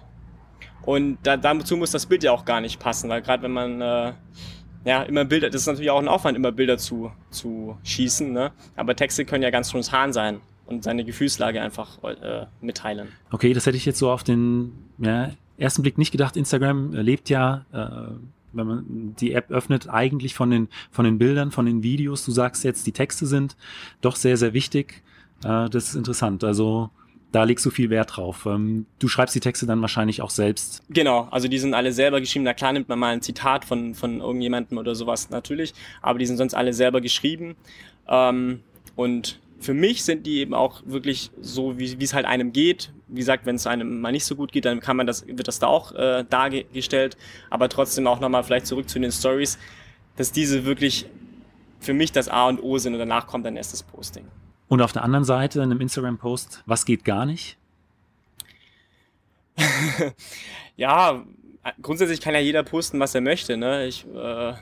Und 0.83 1.19
da, 1.23 1.37
dazu 1.37 1.77
muss 1.77 1.91
das 1.91 2.07
Bild 2.07 2.25
ja 2.25 2.33
auch 2.33 2.45
gar 2.45 2.61
nicht 2.61 2.81
passen, 2.81 3.11
weil 3.11 3.21
gerade 3.21 3.43
wenn 3.43 3.53
man 3.53 3.81
äh, 3.81 4.13
ja 4.89 5.03
immer 5.03 5.25
Bilder, 5.25 5.51
das 5.51 5.63
ist 5.63 5.67
natürlich 5.67 5.91
auch 5.91 6.01
ein 6.01 6.09
Aufwand, 6.09 6.37
immer 6.37 6.51
Bilder 6.51 6.79
zu, 6.79 7.13
zu 7.31 7.77
schießen, 7.85 8.33
ne? 8.33 8.53
aber 8.75 8.97
Texte 8.97 9.25
können 9.25 9.43
ja 9.43 9.51
ganz 9.51 9.71
spontan 9.71 10.13
sein 10.13 10.41
und 10.67 10.83
seine 10.83 11.05
Gefühlslage 11.05 11.61
einfach 11.61 12.03
äh, 12.03 12.47
mitteilen. 12.61 13.09
Okay, 13.31 13.53
das 13.53 13.67
hätte 13.67 13.77
ich 13.77 13.85
jetzt 13.85 13.99
so 13.99 14.11
auf 14.11 14.25
den 14.25 14.73
ja, 14.99 15.31
ersten 15.59 15.83
Blick 15.83 15.99
nicht 15.99 16.11
gedacht. 16.11 16.37
Instagram 16.37 16.93
lebt 16.93 17.29
ja, 17.29 17.67
äh, 17.73 18.15
wenn 18.53 18.67
man 18.67 19.15
die 19.21 19.33
App 19.33 19.51
öffnet, 19.51 19.89
eigentlich 19.91 20.35
von 20.35 20.51
den, 20.51 20.69
von 20.91 21.05
den 21.05 21.19
Bildern, 21.19 21.51
von 21.51 21.67
den 21.67 21.83
Videos. 21.83 22.25
Du 22.25 22.33
sagst 22.33 22.65
jetzt, 22.65 22.87
die 22.87 22.93
Texte 22.93 23.27
sind 23.27 23.57
doch 24.01 24.17
sehr, 24.17 24.37
sehr 24.39 24.55
wichtig. 24.55 25.03
Äh, 25.45 25.69
das 25.69 25.89
ist 25.89 25.95
interessant. 25.95 26.45
Also 26.45 26.91
da 27.33 27.45
legst 27.45 27.65
du 27.67 27.71
viel 27.71 27.91
Wert 27.91 28.17
drauf. 28.17 28.47
Ähm, 28.47 28.87
du 28.99 29.09
schreibst 29.09 29.35
die 29.35 29.41
Texte 29.41 29.67
dann 29.67 29.81
wahrscheinlich 29.81 30.23
auch 30.23 30.31
selbst. 30.31 30.83
Genau, 30.89 31.29
also 31.31 31.49
die 31.49 31.59
sind 31.59 31.75
alle 31.75 31.93
selber 31.93 32.21
geschrieben. 32.21 32.45
Na 32.45 32.55
klar 32.55 32.73
nimmt 32.73 32.89
man 32.89 32.99
mal 32.99 33.13
ein 33.13 33.23
Zitat 33.23 33.65
von, 33.65 33.95
von 33.95 34.21
irgendjemandem 34.21 34.79
oder 34.79 34.95
sowas 34.95 35.31
natürlich, 35.31 35.75
aber 36.01 36.19
die 36.19 36.27
sind 36.27 36.39
sonst 36.39 36.55
alle 36.55 36.73
selber 36.73 37.01
geschrieben. 37.01 37.57
Ähm, 38.09 38.61
und 38.97 39.41
für 39.61 39.75
mich 39.75 40.05
sind 40.05 40.25
die 40.27 40.39
eben 40.39 40.55
auch 40.55 40.83
wirklich 40.87 41.31
so, 41.41 41.79
wie 41.79 41.97
es 42.03 42.15
halt 42.15 42.27
einem 42.27 42.53
geht. 42.53 42.93
Wie 43.09 43.19
gesagt, 43.21 43.45
wenn 43.45 43.57
es 43.57 43.67
einem 43.67 44.01
mal 44.01 44.13
nicht 44.13 44.25
so 44.25 44.37
gut 44.37 44.53
geht, 44.53 44.65
dann 44.65 44.81
kann 44.81 44.97
man 44.97 45.07
das, 45.07 45.27
wird 45.27 45.49
das 45.49 45.59
da 45.59 45.67
auch 45.67 45.93
äh, 45.95 46.25
dargestellt. 46.29 47.17
Aber 47.51 47.69
trotzdem 47.69 48.07
auch 48.07 48.21
nochmal 48.21 48.45
vielleicht 48.45 48.67
zurück 48.67 48.89
zu 48.89 48.99
den 49.01 49.13
Stories, 49.13 49.59
dass 50.17 50.33
diese 50.33 50.65
wirklich 50.65 51.07
für 51.81 51.95
mich 51.95 52.13
das 52.13 52.29
A 52.29 52.49
und 52.49 52.63
O 52.63 52.79
sind 52.79 52.95
und 52.95 52.99
danach 52.99 53.27
kommt 53.27 53.47
dann 53.47 53.57
erst 53.57 53.73
das 53.73 53.83
Posting. 53.83 54.25
Und 54.69 54.83
auf 54.83 54.93
der 54.93 55.03
anderen 55.03 55.25
Seite 55.25 55.59
in 55.61 55.71
einem 55.71 55.81
Instagram-Post, 55.81 56.63
was 56.67 56.85
geht 56.85 57.05
gar 57.05 57.27
nicht? 57.27 57.57
ja, 60.77 61.25
grundsätzlich 61.83 62.21
kann 62.21 62.35
ja 62.35 62.41
jeder 62.41 62.63
posten, 62.63 63.01
was 63.01 63.15
er 63.15 63.21
möchte. 63.21 63.57
Ne? 63.57 63.87
Ich 63.87 64.07
äh, 64.15 64.55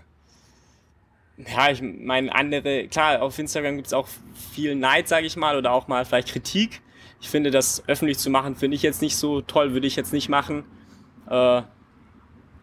ja, 1.39 1.71
ich 1.71 1.83
meine, 1.83 2.35
andere, 2.35 2.89
klar, 2.89 3.21
auf 3.23 3.39
Instagram 3.39 3.77
gibt 3.77 3.89
es 3.89 3.93
auch 3.93 4.09
viel 4.53 4.75
Neid, 4.75 5.07
sage 5.09 5.27
ich 5.27 5.37
mal, 5.37 5.57
oder 5.59 5.73
auch 5.73 5.87
mal 5.87 6.05
vielleicht 6.05 6.29
Kritik. 6.29 6.81
Ich 7.21 7.29
finde, 7.29 7.51
das 7.51 7.83
öffentlich 7.87 8.19
zu 8.19 8.31
machen, 8.31 8.57
finde 8.57 8.75
ich 8.75 8.83
jetzt 8.83 9.03
nicht 9.03 9.17
so 9.17 9.43
toll, 9.43 9.73
würde 9.75 9.87
ich 9.87 9.97
jetzt 9.97 10.13
nicht 10.13 10.29
machen. 10.29 10.65
Äh, 11.29 11.63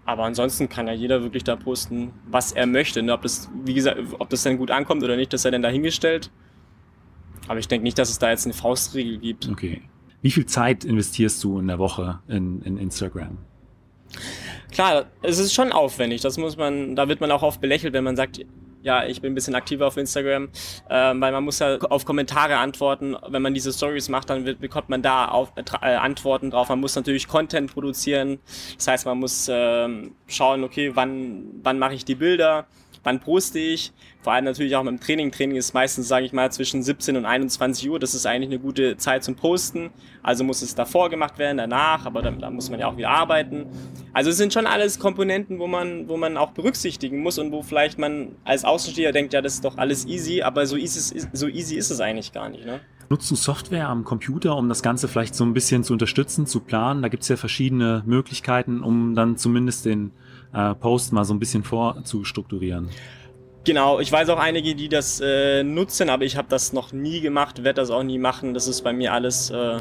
aber 0.06 0.24
ansonsten 0.24 0.70
kann 0.70 0.88
ja 0.88 0.94
jeder 0.94 1.22
wirklich 1.22 1.44
da 1.44 1.56
posten, 1.56 2.14
was 2.26 2.52
er 2.52 2.66
möchte. 2.66 3.04
Ne? 3.04 3.14
Ob 3.14 3.22
das, 3.22 3.50
wie 3.64 3.74
gesagt, 3.74 4.00
ob 4.20 4.30
das 4.30 4.44
dann 4.44 4.58
gut 4.58 4.72
ankommt 4.72 5.04
oder 5.04 5.16
nicht, 5.16 5.32
das 5.32 5.44
sei 5.44 5.52
dann 5.52 5.62
dahingestellt. 5.62 6.32
Aber 7.48 7.60
ich 7.60 7.68
denke 7.68 7.84
nicht, 7.84 7.98
dass 7.98 8.10
es 8.10 8.20
da 8.20 8.30
jetzt 8.30 8.46
eine 8.46 8.54
Faustregel 8.54 9.18
gibt. 9.18 9.50
Okay. 9.50 9.82
Wie 10.22 10.32
viel 10.32 10.46
Zeit 10.46 10.86
investierst 10.86 11.44
du 11.44 11.60
in 11.60 11.68
der 11.68 11.80
Woche 11.80 12.20
in, 12.28 12.62
in 12.62 12.78
Instagram? 12.78 13.38
Klar, 14.72 15.06
es 15.22 15.38
ist 15.38 15.54
schon 15.54 15.72
aufwendig. 15.72 16.22
Das 16.22 16.38
muss 16.38 16.58
man, 16.58 16.96
da 16.96 17.08
wird 17.08 17.20
man 17.22 17.30
auch 17.32 17.44
oft 17.44 17.60
belächelt, 17.60 17.94
wenn 17.94 18.04
man 18.04 18.16
sagt, 18.16 18.40
ja, 18.82 19.06
ich 19.06 19.22
bin 19.22 19.32
ein 19.32 19.36
bisschen 19.36 19.56
aktiver 19.56 19.88
auf 19.88 19.98
Instagram, 19.98 20.50
äh, 20.90 21.14
weil 21.16 21.32
man 21.32 21.44
muss 21.44 21.60
ja 21.60 21.78
auf 21.78 22.06
Kommentare 22.06 22.58
antworten. 22.58 23.16
Wenn 23.28 23.42
man 23.42 23.54
diese 23.54 23.72
Stories 23.72 24.10
macht, 24.10 24.30
dann 24.30 24.46
wird, 24.46 24.60
bekommt 24.60 24.90
man 24.90 25.02
da 25.02 25.28
auf, 25.28 25.54
äh, 25.56 25.96
Antworten 25.96 26.52
drauf. 26.52 26.70
Man 26.70 26.80
muss 26.80 26.96
natürlich 26.96 27.28
Content 27.28 27.74
produzieren. 27.74 28.40
Das 28.76 28.88
heißt, 28.88 29.06
man 29.06 29.20
muss 29.20 29.48
äh, 29.48 29.88
schauen, 30.28 30.64
okay, 30.64 30.92
wann, 30.96 31.46
wann 31.64 31.80
mache 31.80 31.94
ich 31.94 32.04
die 32.06 32.16
Bilder 32.16 32.68
wann 33.04 33.20
poste 33.20 33.60
ich. 33.60 33.92
Vor 34.22 34.34
allem 34.34 34.46
natürlich 34.46 34.76
auch 34.76 34.84
mit 34.84 34.92
dem 34.92 35.00
Training. 35.00 35.32
Training 35.32 35.58
ist 35.58 35.74
meistens, 35.74 36.08
sage 36.08 36.26
ich 36.26 36.34
mal, 36.34 36.52
zwischen 36.52 36.82
17 36.82 37.18
und 37.18 37.26
21 37.26 37.90
Uhr. 37.90 38.00
Das 38.00 38.14
ist 38.14 38.26
eigentlich 38.26 38.50
eine 38.50 38.60
gute 38.60 38.98
Zeit 38.98 39.24
zum 39.24 39.36
Posten. 39.36 39.92
Also 40.22 40.44
muss 40.44 40.62
es 40.62 40.76
davor 40.76 41.10
gemacht 41.10 41.38
werden, 41.38 41.58
danach, 41.58 42.06
aber 42.06 42.22
da, 42.22 42.32
da 42.32 42.50
muss 42.50 42.70
man 42.70 42.80
ja 42.80 42.88
auch 42.88 42.98
wieder 42.98 43.10
arbeiten. 43.10 43.66
Also 44.14 44.30
es 44.30 44.38
sind 44.38 44.54
schon 44.54 44.66
alles 44.66 45.00
Komponenten, 45.00 45.60
wo 45.60 45.68
man, 45.68 46.08
wo 46.08 46.16
man 46.16 46.38
auch 46.38 46.52
berücksichtigen 46.52 47.20
muss 47.20 47.38
und 47.38 47.52
wo 47.52 47.62
vielleicht 47.62 48.00
man 48.00 48.36
als 48.46 48.64
Außensteher 48.64 49.12
denkt, 49.12 49.34
ja, 49.34 49.42
das 49.42 49.56
ist 49.56 49.66
doch 49.66 49.78
alles 49.78 50.06
easy, 50.06 50.42
aber 50.42 50.66
so 50.66 50.78
easy, 50.78 51.22
so 51.34 51.48
easy 51.48 51.76
ist 51.76 51.92
es 51.92 52.00
eigentlich 52.00 52.32
gar 52.32 52.50
nicht. 52.50 52.66
Ne? 52.66 52.80
Nutzt 53.10 53.30
du 53.30 53.36
Software 53.36 53.90
am 53.90 54.06
Computer, 54.06 54.56
um 54.56 54.70
das 54.70 54.82
Ganze 54.82 55.08
vielleicht 55.08 55.36
so 55.36 55.44
ein 55.44 55.54
bisschen 55.54 55.84
zu 55.84 55.94
unterstützen, 55.94 56.46
zu 56.48 56.62
planen? 56.62 57.02
Da 57.02 57.10
gibt 57.10 57.24
es 57.24 57.30
ja 57.30 57.36
verschiedene 57.36 58.02
Möglichkeiten, 58.06 58.82
um 58.82 59.14
dann 59.14 59.38
zumindest 59.38 59.86
den 59.86 60.12
äh, 60.54 60.76
Post 60.76 61.14
mal 61.14 61.26
so 61.26 61.34
ein 61.34 61.40
bisschen 61.40 61.64
vorzustrukturieren. 61.64 62.90
Genau, 63.66 64.00
ich 64.00 64.12
weiß 64.12 64.30
auch 64.30 64.40
einige, 64.40 64.76
die 64.76 64.90
das 64.90 65.22
äh, 65.22 65.64
nutzen, 65.64 66.10
aber 66.10 66.26
ich 66.26 66.36
habe 66.36 66.48
das 66.50 66.74
noch 66.74 66.92
nie 66.92 67.22
gemacht, 67.22 67.64
werde 67.64 67.82
das 67.82 67.92
auch 67.92 68.04
nie 68.04 68.18
machen. 68.18 68.54
Das 68.54 68.68
ist 68.68 68.82
bei 68.82 68.92
mir 68.92 69.14
alles, 69.14 69.52
äh, 69.52 69.78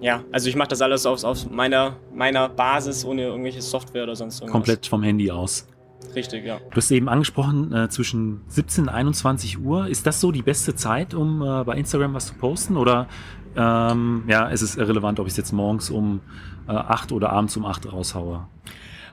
ja, 0.00 0.24
also 0.32 0.48
ich 0.48 0.56
mache 0.56 0.68
das 0.68 0.80
alles 0.80 1.04
auf, 1.04 1.22
auf 1.22 1.50
meiner, 1.50 1.96
meiner 2.14 2.48
Basis, 2.48 3.04
ohne 3.04 3.22
irgendwelche 3.24 3.60
Software 3.60 4.04
oder 4.04 4.16
sonst 4.16 4.40
irgendwas. 4.40 4.52
Komplett 4.52 4.86
vom 4.86 5.02
Handy 5.02 5.30
aus. 5.30 5.66
Richtig, 6.14 6.46
ja. 6.46 6.58
Du 6.70 6.76
hast 6.76 6.90
eben 6.90 7.08
angesprochen, 7.08 7.72
äh, 7.74 7.88
zwischen 7.90 8.40
17 8.48 8.84
und 8.84 8.90
21 8.90 9.58
Uhr. 9.58 9.86
Ist 9.88 10.06
das 10.06 10.20
so 10.20 10.32
die 10.32 10.42
beste 10.42 10.74
Zeit, 10.74 11.12
um 11.12 11.42
äh, 11.42 11.64
bei 11.64 11.76
Instagram 11.76 12.14
was 12.14 12.28
zu 12.28 12.34
posten? 12.34 12.76
Oder 12.76 13.08
ähm, 13.56 14.24
ja, 14.28 14.46
ist 14.48 14.62
es 14.62 14.76
irrelevant, 14.76 15.20
ob 15.20 15.26
ich 15.26 15.32
es 15.32 15.36
jetzt 15.36 15.52
morgens 15.52 15.90
um 15.90 16.20
äh, 16.68 16.72
8 16.72 17.12
oder 17.12 17.30
abends 17.30 17.56
um 17.56 17.66
8 17.66 17.92
raushaue? 17.92 18.46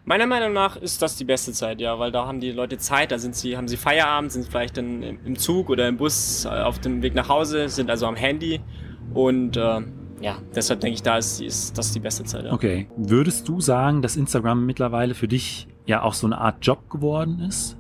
Meiner 0.04 0.26
Meinung 0.26 0.54
nach 0.54 0.78
ist 0.78 1.02
das 1.02 1.16
die 1.16 1.24
beste 1.24 1.52
Zeit, 1.54 1.80
ja, 1.80 2.00
weil 2.00 2.12
da 2.12 2.26
haben 2.26 2.40
die 2.40 2.52
Leute 2.52 2.78
Zeit, 2.78 3.12
da 3.12 3.20
sind 3.20 3.36
sie, 3.36 3.56
haben 3.56 3.68
sie 3.68 3.78
Feierabend, 3.78 4.32
sind 4.32 4.48
vielleicht 4.48 4.78
dann 4.78 5.04
im 5.04 5.38
Zug 5.38 5.70
oder 5.70 5.88
im 5.88 5.98
Bus 5.98 6.46
äh, 6.46 6.50
auf 6.50 6.80
dem 6.80 7.02
Weg 7.04 7.14
nach 7.14 7.30
Hause, 7.30 7.70
sind 7.70 7.90
also 7.90 8.08
am 8.08 8.16
Handy 8.16 8.62
und 9.14 9.58
äh, 9.58 9.82
ja, 10.22 10.38
deshalb 10.56 10.80
denke 10.82 10.96
ich, 10.96 11.04
da 11.04 11.18
ist, 11.18 11.42
ist 11.42 11.78
das 11.78 11.92
die 11.92 12.00
beste 12.00 12.24
Zeit. 12.24 12.46
Ja. 12.46 12.54
Okay. 12.54 12.88
Würdest 12.96 13.48
du 13.48 13.60
sagen, 13.60 14.02
dass 14.02 14.16
Instagram 14.16 14.66
mittlerweile 14.66 15.14
für 15.14 15.28
dich 15.28 15.68
ja 15.86 16.04
auch 16.04 16.14
so 16.14 16.28
eine 16.28 16.38
Art 16.38 16.66
Job 16.66 16.90
geworden 16.90 17.40
ist? 17.40 17.78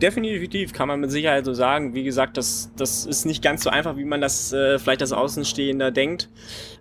Definitiv 0.00 0.72
kann 0.72 0.88
man 0.88 1.00
mit 1.00 1.10
Sicherheit 1.10 1.44
so 1.44 1.52
sagen. 1.52 1.94
Wie 1.94 2.02
gesagt, 2.02 2.36
das, 2.36 2.72
das 2.76 3.06
ist 3.06 3.26
nicht 3.26 3.42
ganz 3.42 3.62
so 3.62 3.70
einfach, 3.70 3.96
wie 3.96 4.04
man 4.04 4.20
das 4.20 4.52
äh, 4.52 4.78
vielleicht 4.78 5.02
als 5.02 5.12
Außenstehender 5.12 5.92
denkt. 5.92 6.30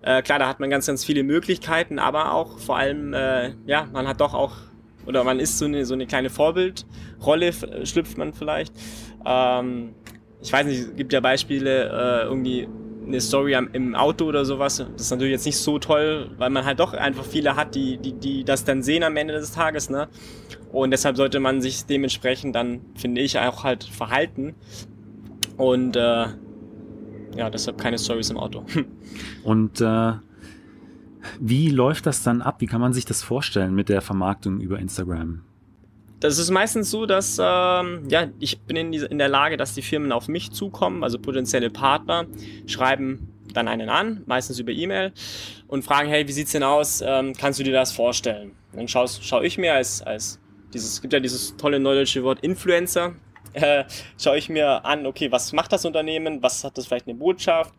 Äh, 0.01 0.23
klar, 0.23 0.39
da 0.39 0.47
hat 0.47 0.59
man 0.59 0.69
ganz, 0.69 0.87
ganz 0.87 1.05
viele 1.05 1.23
Möglichkeiten, 1.23 1.99
aber 1.99 2.33
auch 2.33 2.57
vor 2.57 2.77
allem, 2.77 3.13
äh, 3.13 3.53
ja, 3.67 3.87
man 3.93 4.07
hat 4.07 4.19
doch 4.19 4.33
auch, 4.33 4.55
oder 5.05 5.23
man 5.23 5.39
ist 5.39 5.59
so 5.59 5.65
eine, 5.65 5.85
so 5.85 5.93
eine 5.93 6.07
kleine 6.07 6.31
Vorbildrolle, 6.31 7.53
schlüpft 7.85 8.17
man 8.17 8.33
vielleicht. 8.33 8.73
Ähm, 9.25 9.93
ich 10.41 10.51
weiß 10.51 10.65
nicht, 10.65 10.79
es 10.79 10.95
gibt 10.95 11.13
ja 11.13 11.19
Beispiele, 11.19 11.89
äh, 11.89 12.23
irgendwie 12.25 12.67
eine 13.05 13.21
Story 13.21 13.53
im 13.73 13.95
Auto 13.95 14.25
oder 14.25 14.45
sowas. 14.45 14.77
Das 14.77 15.01
ist 15.01 15.11
natürlich 15.11 15.31
jetzt 15.33 15.45
nicht 15.45 15.57
so 15.57 15.79
toll, 15.79 16.29
weil 16.37 16.49
man 16.49 16.65
halt 16.65 16.79
doch 16.79 16.93
einfach 16.93 17.25
viele 17.25 17.55
hat, 17.55 17.75
die, 17.75 17.97
die, 17.97 18.13
die 18.13 18.43
das 18.43 18.63
dann 18.63 18.83
sehen 18.83 19.03
am 19.03 19.15
Ende 19.17 19.33
des 19.33 19.51
Tages, 19.51 19.89
ne? 19.89 20.07
Und 20.71 20.91
deshalb 20.91 21.17
sollte 21.17 21.39
man 21.39 21.61
sich 21.61 21.85
dementsprechend 21.85 22.55
dann, 22.55 22.81
finde 22.95 23.21
ich, 23.21 23.37
auch 23.37 23.63
halt 23.63 23.83
verhalten. 23.83 24.55
Und 25.57 25.95
äh, 25.95 26.25
ja, 27.37 27.49
deshalb 27.51 27.77
keine 27.79 27.99
Stories 27.99 28.29
im 28.29 28.37
Auto. 28.37 28.65
Und 29.43 29.81
äh, 29.81 30.13
wie 31.39 31.69
läuft 31.69 32.05
das 32.05 32.23
dann 32.23 32.41
ab? 32.41 32.55
Wie 32.59 32.65
kann 32.65 32.81
man 32.81 32.93
sich 32.93 33.05
das 33.05 33.21
vorstellen 33.23 33.75
mit 33.75 33.89
der 33.89 34.01
Vermarktung 34.01 34.59
über 34.59 34.79
Instagram? 34.79 35.41
Das 36.23 36.37
ist 36.37 36.51
meistens 36.51 36.89
so, 36.89 37.05
dass 37.05 37.37
ähm, 37.37 38.07
ja, 38.07 38.29
ich 38.39 38.61
bin 38.61 38.77
in, 38.77 38.91
die, 38.93 38.99
in 38.99 39.17
der 39.17 39.27
Lage, 39.27 39.57
dass 39.57 39.73
die 39.73 39.81
Firmen 39.81 40.13
auf 40.13 40.29
mich 40.29 40.51
zukommen, 40.53 41.03
also 41.03 41.19
potenzielle 41.19 41.69
Partner, 41.69 42.27
schreiben 42.65 43.27
dann 43.53 43.67
einen 43.67 43.89
an, 43.89 44.23
meistens 44.25 44.57
über 44.57 44.71
E-Mail 44.71 45.11
und 45.67 45.83
fragen, 45.83 46.07
hey, 46.07 46.25
wie 46.25 46.31
sieht's 46.31 46.53
denn 46.53 46.63
aus? 46.63 47.03
Ähm, 47.05 47.33
kannst 47.37 47.59
du 47.59 47.63
dir 47.63 47.73
das 47.73 47.91
vorstellen? 47.91 48.53
dann 48.71 48.87
schaue 48.87 49.09
schau 49.09 49.41
ich 49.41 49.57
mir 49.57 49.73
als, 49.73 50.01
als 50.01 50.39
dieses, 50.73 51.01
gibt 51.01 51.11
ja 51.11 51.19
dieses 51.19 51.57
tolle 51.57 51.77
neudeutsche 51.77 52.23
Wort 52.23 52.39
Influencer, 52.39 53.15
äh, 53.53 53.83
schaue 54.17 54.37
ich 54.37 54.47
mir 54.47 54.85
an, 54.85 55.05
okay, 55.05 55.29
was 55.29 55.51
macht 55.51 55.73
das 55.73 55.83
Unternehmen, 55.83 56.41
was 56.41 56.63
hat 56.63 56.77
das 56.77 56.87
vielleicht 56.87 57.05
eine 57.05 57.15
Botschaft, 57.15 57.73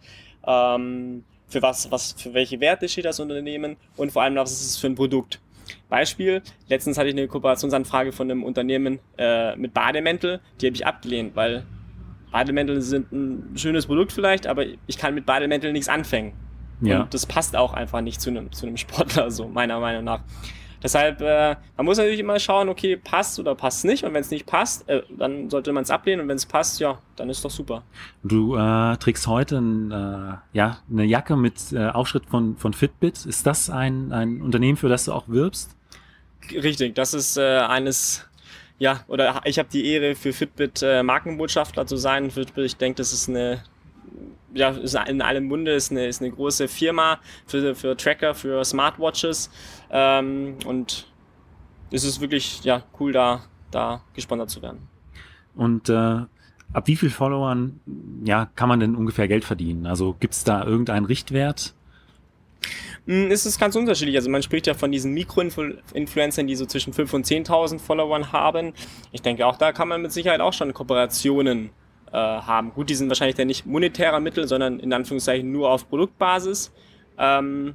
ähm, 0.46 1.24
für 1.48 1.62
was, 1.62 1.90
was, 1.90 2.12
für 2.12 2.34
welche 2.34 2.60
Werte 2.60 2.90
steht 2.90 3.06
das 3.06 3.20
Unternehmen 3.20 3.78
und 3.96 4.12
vor 4.12 4.20
allem, 4.20 4.36
was 4.36 4.52
ist 4.52 4.66
es 4.66 4.76
für 4.76 4.88
ein 4.88 4.96
Produkt. 4.96 5.40
Beispiel, 5.88 6.42
letztens 6.68 6.99
hatte 6.99 7.09
ich 7.09 7.14
eine 7.14 7.28
Kooperationsanfrage 7.28 8.12
von 8.12 8.30
einem 8.30 8.42
Unternehmen 8.42 8.99
äh, 9.18 9.56
mit 9.56 9.75
Bademäntel, 9.75 10.40
die 10.61 10.66
habe 10.66 10.76
ich 10.76 10.87
abgelehnt, 10.87 11.37
weil 11.37 11.64
Bademäntel 12.30 12.83
sind 12.83 13.12
ein 13.12 13.52
schönes 13.56 13.87
Produkt 13.87 14.12
vielleicht, 14.12 14.47
aber 14.47 14.64
ich 14.87 14.99
kann 14.99 15.14
mit 15.14 15.25
Bademäntel 15.26 15.73
nichts 15.73 15.88
anfangen. 15.88 16.33
Ja. 16.80 17.02
Und 17.02 17.14
das 17.14 17.26
passt 17.26 17.56
auch 17.56 17.73
einfach 17.73 18.00
nicht 18.00 18.21
zu 18.21 18.30
einem, 18.30 18.50
zu 18.52 18.66
einem 18.66 18.76
Sportler, 18.76 19.30
so 19.33 19.49
meiner 19.49 19.78
Meinung 19.80 20.04
nach. 20.04 20.21
Deshalb, 20.84 21.22
äh, 21.22 21.56
man 21.78 21.86
muss 21.86 21.96
natürlich 21.96 22.20
immer 22.20 22.38
schauen, 22.38 22.68
okay, 22.68 22.98
passt 22.98 23.40
oder 23.40 23.54
passt 23.54 23.86
nicht. 23.86 24.04
Und 24.04 24.12
wenn 24.12 24.20
es 24.20 24.30
nicht 24.30 24.44
passt, 24.44 24.86
äh, 24.86 25.02
dann 25.16 25.48
sollte 25.48 25.72
man 25.72 25.82
es 25.82 25.90
ablehnen. 25.90 26.20
Und 26.20 26.28
wenn 26.28 26.36
es 26.36 26.44
passt, 26.44 26.78
ja, 26.78 26.98
dann 27.16 27.30
ist 27.30 27.42
doch 27.42 27.50
super. 27.50 27.82
Du 28.22 28.54
äh, 28.54 28.96
trägst 28.98 29.26
heute 29.26 29.56
ein, 29.56 29.90
äh, 29.90 30.34
ja, 30.52 30.76
eine 30.90 31.04
Jacke 31.04 31.36
mit 31.36 31.72
äh, 31.72 31.88
Aufschritt 31.88 32.26
von, 32.26 32.58
von 32.58 32.74
Fitbit. 32.74 33.24
Ist 33.24 33.46
das 33.46 33.70
ein, 33.70 34.12
ein 34.12 34.42
Unternehmen, 34.42 34.76
für 34.76 34.90
das 34.90 35.06
du 35.06 35.12
auch 35.14 35.26
wirbst? 35.26 35.74
Richtig, 36.52 36.94
das 36.94 37.14
ist 37.14 37.38
äh, 37.38 37.60
eines 37.60 38.28
ja, 38.78 39.04
oder 39.06 39.40
ich 39.44 39.58
habe 39.58 39.68
die 39.72 39.86
Ehre, 39.86 40.14
für 40.14 40.32
Fitbit 40.32 40.82
äh, 40.82 41.02
Markenbotschafter 41.02 41.86
zu 41.86 41.96
sein. 41.96 42.30
Fitbit, 42.30 42.66
ich 42.66 42.76
denke, 42.76 42.96
das 42.96 43.12
ist 43.14 43.30
eine 43.30 43.62
ja, 44.54 44.71
ist 44.71 44.97
in 45.09 45.23
allem 45.23 45.44
Munde, 45.44 45.73
ist 45.73 45.90
eine, 45.90 46.06
ist 46.06 46.21
eine 46.21 46.30
große 46.30 46.68
Firma 46.68 47.18
für, 47.47 47.75
für 47.75 47.97
Tracker, 47.97 48.35
für 48.35 48.64
Smartwatches. 48.64 49.50
Ähm, 49.90 50.56
und 50.64 51.06
es 51.90 52.04
ist 52.04 52.21
wirklich 52.21 52.62
ja, 52.64 52.83
cool, 53.00 53.12
da, 53.12 53.44
da 53.71 54.02
gesponsert 54.14 54.50
zu 54.50 54.62
werden. 54.62 54.88
Und 55.54 55.88
äh, 55.88 55.92
ab 55.92 56.87
wie 56.87 56.97
viel 56.97 57.11
Followern 57.11 57.80
ja, 58.25 58.47
kann 58.54 58.68
man 58.68 58.80
denn 58.80 58.94
ungefähr 58.94 59.28
Geld 59.28 59.44
verdienen? 59.44 59.87
Also 59.87 60.16
gibt 60.18 60.35
es 60.35 60.44
da 60.44 60.64
irgendeinen 60.64 61.06
Richtwert? 61.06 61.75
Hm, 63.06 63.30
es 63.30 63.47
ist 63.47 63.59
ganz 63.59 63.76
unterschiedlich. 63.76 64.16
Also 64.16 64.30
man 64.30 64.42
spricht 64.42 64.66
ja 64.66 64.75
von 64.75 64.90
diesen 64.90 65.12
Mikroinfluencern, 65.12 66.47
die 66.47 66.56
so 66.56 66.66
zwischen 66.66 66.92
5.000 66.92 67.14
und 67.14 67.26
10.000 67.26 67.78
Followern 67.80 68.33
haben. 68.33 68.73
Ich 69.12 69.23
denke, 69.23 69.47
auch 69.47 69.56
da 69.56 69.73
kann 69.73 69.88
man 69.88 70.02
mit 70.02 70.12
Sicherheit 70.12 70.40
auch 70.40 70.52
schon 70.52 70.73
Kooperationen 70.73 71.66
äh, 71.66 71.83
haben. 72.18 72.73
Gut, 72.73 72.90
die 72.90 72.94
sind 72.94 73.09
wahrscheinlich 73.09 73.37
dann 73.37 73.47
nicht 73.47 73.66
monetärer 73.66 74.21
Mittel, 74.21 74.47
sondern 74.49 74.80
in 74.80 74.92
Anführungszeichen 74.92 75.50
nur 75.50 75.71
auf 75.71 75.88
Produktbasis. 75.88 76.73
Ähm, 77.18 77.75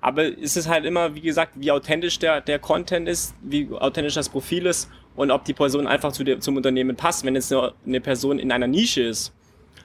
aber 0.00 0.36
es 0.38 0.56
ist 0.56 0.68
halt 0.68 0.84
immer, 0.84 1.14
wie 1.14 1.20
gesagt, 1.20 1.52
wie 1.56 1.70
authentisch 1.70 2.18
der, 2.18 2.40
der 2.40 2.58
Content 2.58 3.08
ist, 3.08 3.34
wie 3.40 3.68
authentisch 3.70 4.14
das 4.14 4.28
Profil 4.28 4.66
ist 4.66 4.90
und 5.14 5.30
ob 5.30 5.44
die 5.44 5.52
Person 5.52 5.86
einfach 5.86 6.12
zu 6.12 6.24
der, 6.24 6.40
zum 6.40 6.56
Unternehmen 6.56 6.96
passt. 6.96 7.24
Wenn 7.24 7.36
jetzt 7.36 7.52
eine, 7.52 7.72
eine 7.86 8.00
Person 8.00 8.40
in 8.40 8.50
einer 8.50 8.66
Nische 8.66 9.02
ist 9.02 9.32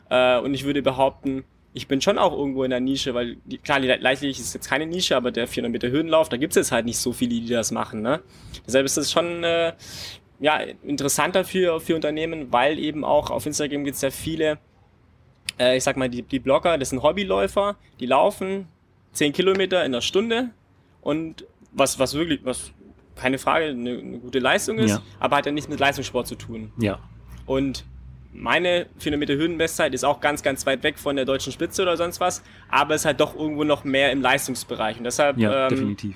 äh, 0.10 0.40
und 0.40 0.56
ich 0.56 0.66
würde 0.66 0.82
behaupten, 0.82 1.44
ich 1.74 1.88
bin 1.88 2.02
schon 2.02 2.18
auch 2.18 2.36
irgendwo 2.36 2.64
in 2.64 2.72
der 2.72 2.80
Nische, 2.80 3.14
weil 3.14 3.38
die, 3.46 3.60
klar, 3.60 3.80
die 3.80 3.88
Leichtathletik 3.88 4.40
ist 4.40 4.56
jetzt 4.56 4.68
keine 4.68 4.88
Nische, 4.88 5.16
aber 5.16 5.32
der 5.32 5.48
400 5.48 5.72
Meter 5.72 5.90
Höhenlauf, 5.90 6.30
da 6.30 6.38
gibt 6.38 6.54
es 6.54 6.56
jetzt 6.56 6.72
halt 6.72 6.86
nicht 6.86 6.98
so 6.98 7.14
viele, 7.14 7.40
die 7.40 7.48
das 7.48 7.72
machen. 7.72 8.02
Ne? 8.02 8.22
Deshalb 8.66 8.86
ist 8.86 8.98
das 8.98 9.12
schon 9.12 9.44
äh, 9.44 9.74
ja, 10.40 10.60
interessanter 10.84 11.44
für, 11.44 11.80
für 11.80 11.96
Unternehmen, 11.96 12.52
weil 12.52 12.80
eben 12.80 13.04
auch 13.04 13.30
auf 13.30 13.46
Instagram 13.46 13.84
gibt 13.84 13.96
es 13.96 14.02
ja 14.02 14.12
viele, 14.12 14.60
äh, 15.60 15.78
ich 15.78 15.84
sag 15.84 15.98
mal, 15.98 16.10
die, 16.10 16.22
die 16.22 16.40
Blogger, 16.40 16.78
das 16.78 16.90
sind 16.90 17.02
Hobbyläufer, 17.02 17.76
die 18.00 18.06
laufen 18.06 18.68
10 19.14 19.34
Kilometer 19.34 19.84
in 19.84 19.92
der 19.92 20.02
Stunde 20.02 20.50
und 21.02 21.46
was, 21.72 21.98
was 22.00 22.14
wirklich, 22.14 22.42
was 22.44 22.72
keine 23.16 23.40
Frage, 23.40 23.68
eine, 23.68 23.98
eine 23.98 24.20
gute 24.20 24.40
Leistung 24.40 24.78
ist, 24.78 24.92
ja. 24.92 25.02
aber 25.20 25.38
hat 25.38 25.48
ja 25.48 25.52
nichts 25.52 25.70
mit 25.70 25.80
Leistungssport 25.80 26.28
zu 26.28 26.36
tun. 26.36 26.72
Ja. 26.78 27.00
Und 27.48 27.84
meine 28.32 28.86
400 29.00 29.20
Meter 29.20 29.34
Höhenbestzeit 29.34 29.96
ist 29.96 30.04
auch 30.04 30.20
ganz, 30.20 30.44
ganz 30.44 30.66
weit 30.68 30.84
weg 30.84 31.00
von 31.00 31.16
der 31.16 31.26
deutschen 31.26 31.52
Spitze 31.52 31.82
oder 31.82 31.98
sonst 31.98 32.20
was, 32.20 32.44
aber 32.70 32.94
ist 32.94 33.06
halt 33.06 33.20
doch 33.20 33.36
irgendwo 33.36 33.64
noch 33.64 33.84
mehr 33.84 34.12
im 34.12 34.22
Leistungsbereich. 34.22 35.00
Und 35.00 35.06
deshalb 35.06 35.40
ja, 35.40 35.64
ähm, 35.64 35.70
definitiv 35.70 36.16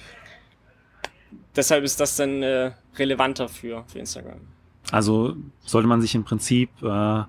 deshalb 1.56 1.84
ist 1.84 2.00
das 2.00 2.16
dann 2.16 2.44
äh, 2.44 2.72
relevanter 2.96 3.48
für, 3.48 3.84
für 3.88 4.00
Instagram. 4.00 4.40
Also 4.92 5.36
sollte 5.62 5.88
man 5.88 6.02
sich 6.02 6.16
im 6.16 6.24
Prinzip 6.24 6.70
äh, 6.82 7.24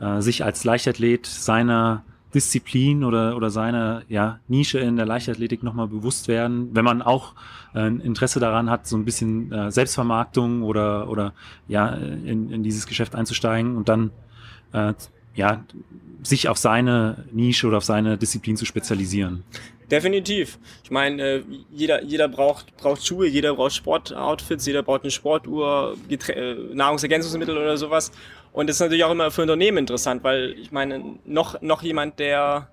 äh, 0.00 0.20
sich 0.20 0.44
als 0.44 0.64
Leichtathlet 0.64 1.26
seiner 1.26 2.04
Disziplin 2.34 3.04
oder, 3.04 3.36
oder 3.36 3.50
seiner 3.50 4.02
ja, 4.08 4.40
Nische 4.48 4.78
in 4.78 4.96
der 4.96 5.06
Leichtathletik 5.06 5.62
nochmal 5.62 5.88
bewusst 5.88 6.28
werden, 6.28 6.68
wenn 6.74 6.84
man 6.84 7.00
auch 7.00 7.34
äh, 7.74 7.80
ein 7.80 8.00
Interesse 8.00 8.40
daran 8.40 8.68
hat, 8.68 8.86
so 8.86 8.96
ein 8.96 9.04
bisschen 9.04 9.50
äh, 9.52 9.70
Selbstvermarktung 9.70 10.62
oder, 10.62 11.08
oder 11.08 11.32
ja, 11.68 11.88
in, 11.88 12.50
in 12.50 12.62
dieses 12.62 12.86
Geschäft 12.86 13.14
einzusteigen 13.14 13.76
und 13.76 13.88
dann 13.88 14.10
äh, 14.72 14.92
ja, 15.34 15.64
sich 16.22 16.48
auf 16.48 16.58
seine 16.58 17.24
Nische 17.32 17.66
oder 17.68 17.78
auf 17.78 17.84
seine 17.84 18.18
Disziplin 18.18 18.56
zu 18.56 18.66
spezialisieren. 18.66 19.44
Definitiv. 19.90 20.58
Ich 20.82 20.90
meine, 20.90 21.22
äh, 21.22 21.42
jeder, 21.70 22.02
jeder 22.02 22.28
braucht, 22.28 22.76
braucht 22.76 23.06
Schuhe, 23.06 23.28
jeder 23.28 23.54
braucht 23.54 23.72
Sportoutfits, 23.72 24.66
jeder 24.66 24.82
braucht 24.82 25.02
eine 25.02 25.12
Sportuhr, 25.12 25.96
Geträ 26.08 26.32
äh, 26.32 26.74
Nahrungsergänzungsmittel 26.74 27.56
oder 27.56 27.76
sowas. 27.76 28.10
Und 28.52 28.68
das 28.68 28.76
ist 28.76 28.80
natürlich 28.80 29.04
auch 29.04 29.12
immer 29.12 29.30
für 29.30 29.42
Unternehmen 29.42 29.78
interessant, 29.78 30.24
weil 30.24 30.56
ich 30.58 30.72
meine, 30.72 31.18
noch, 31.24 31.60
noch 31.62 31.82
jemand, 31.82 32.18
der, 32.18 32.68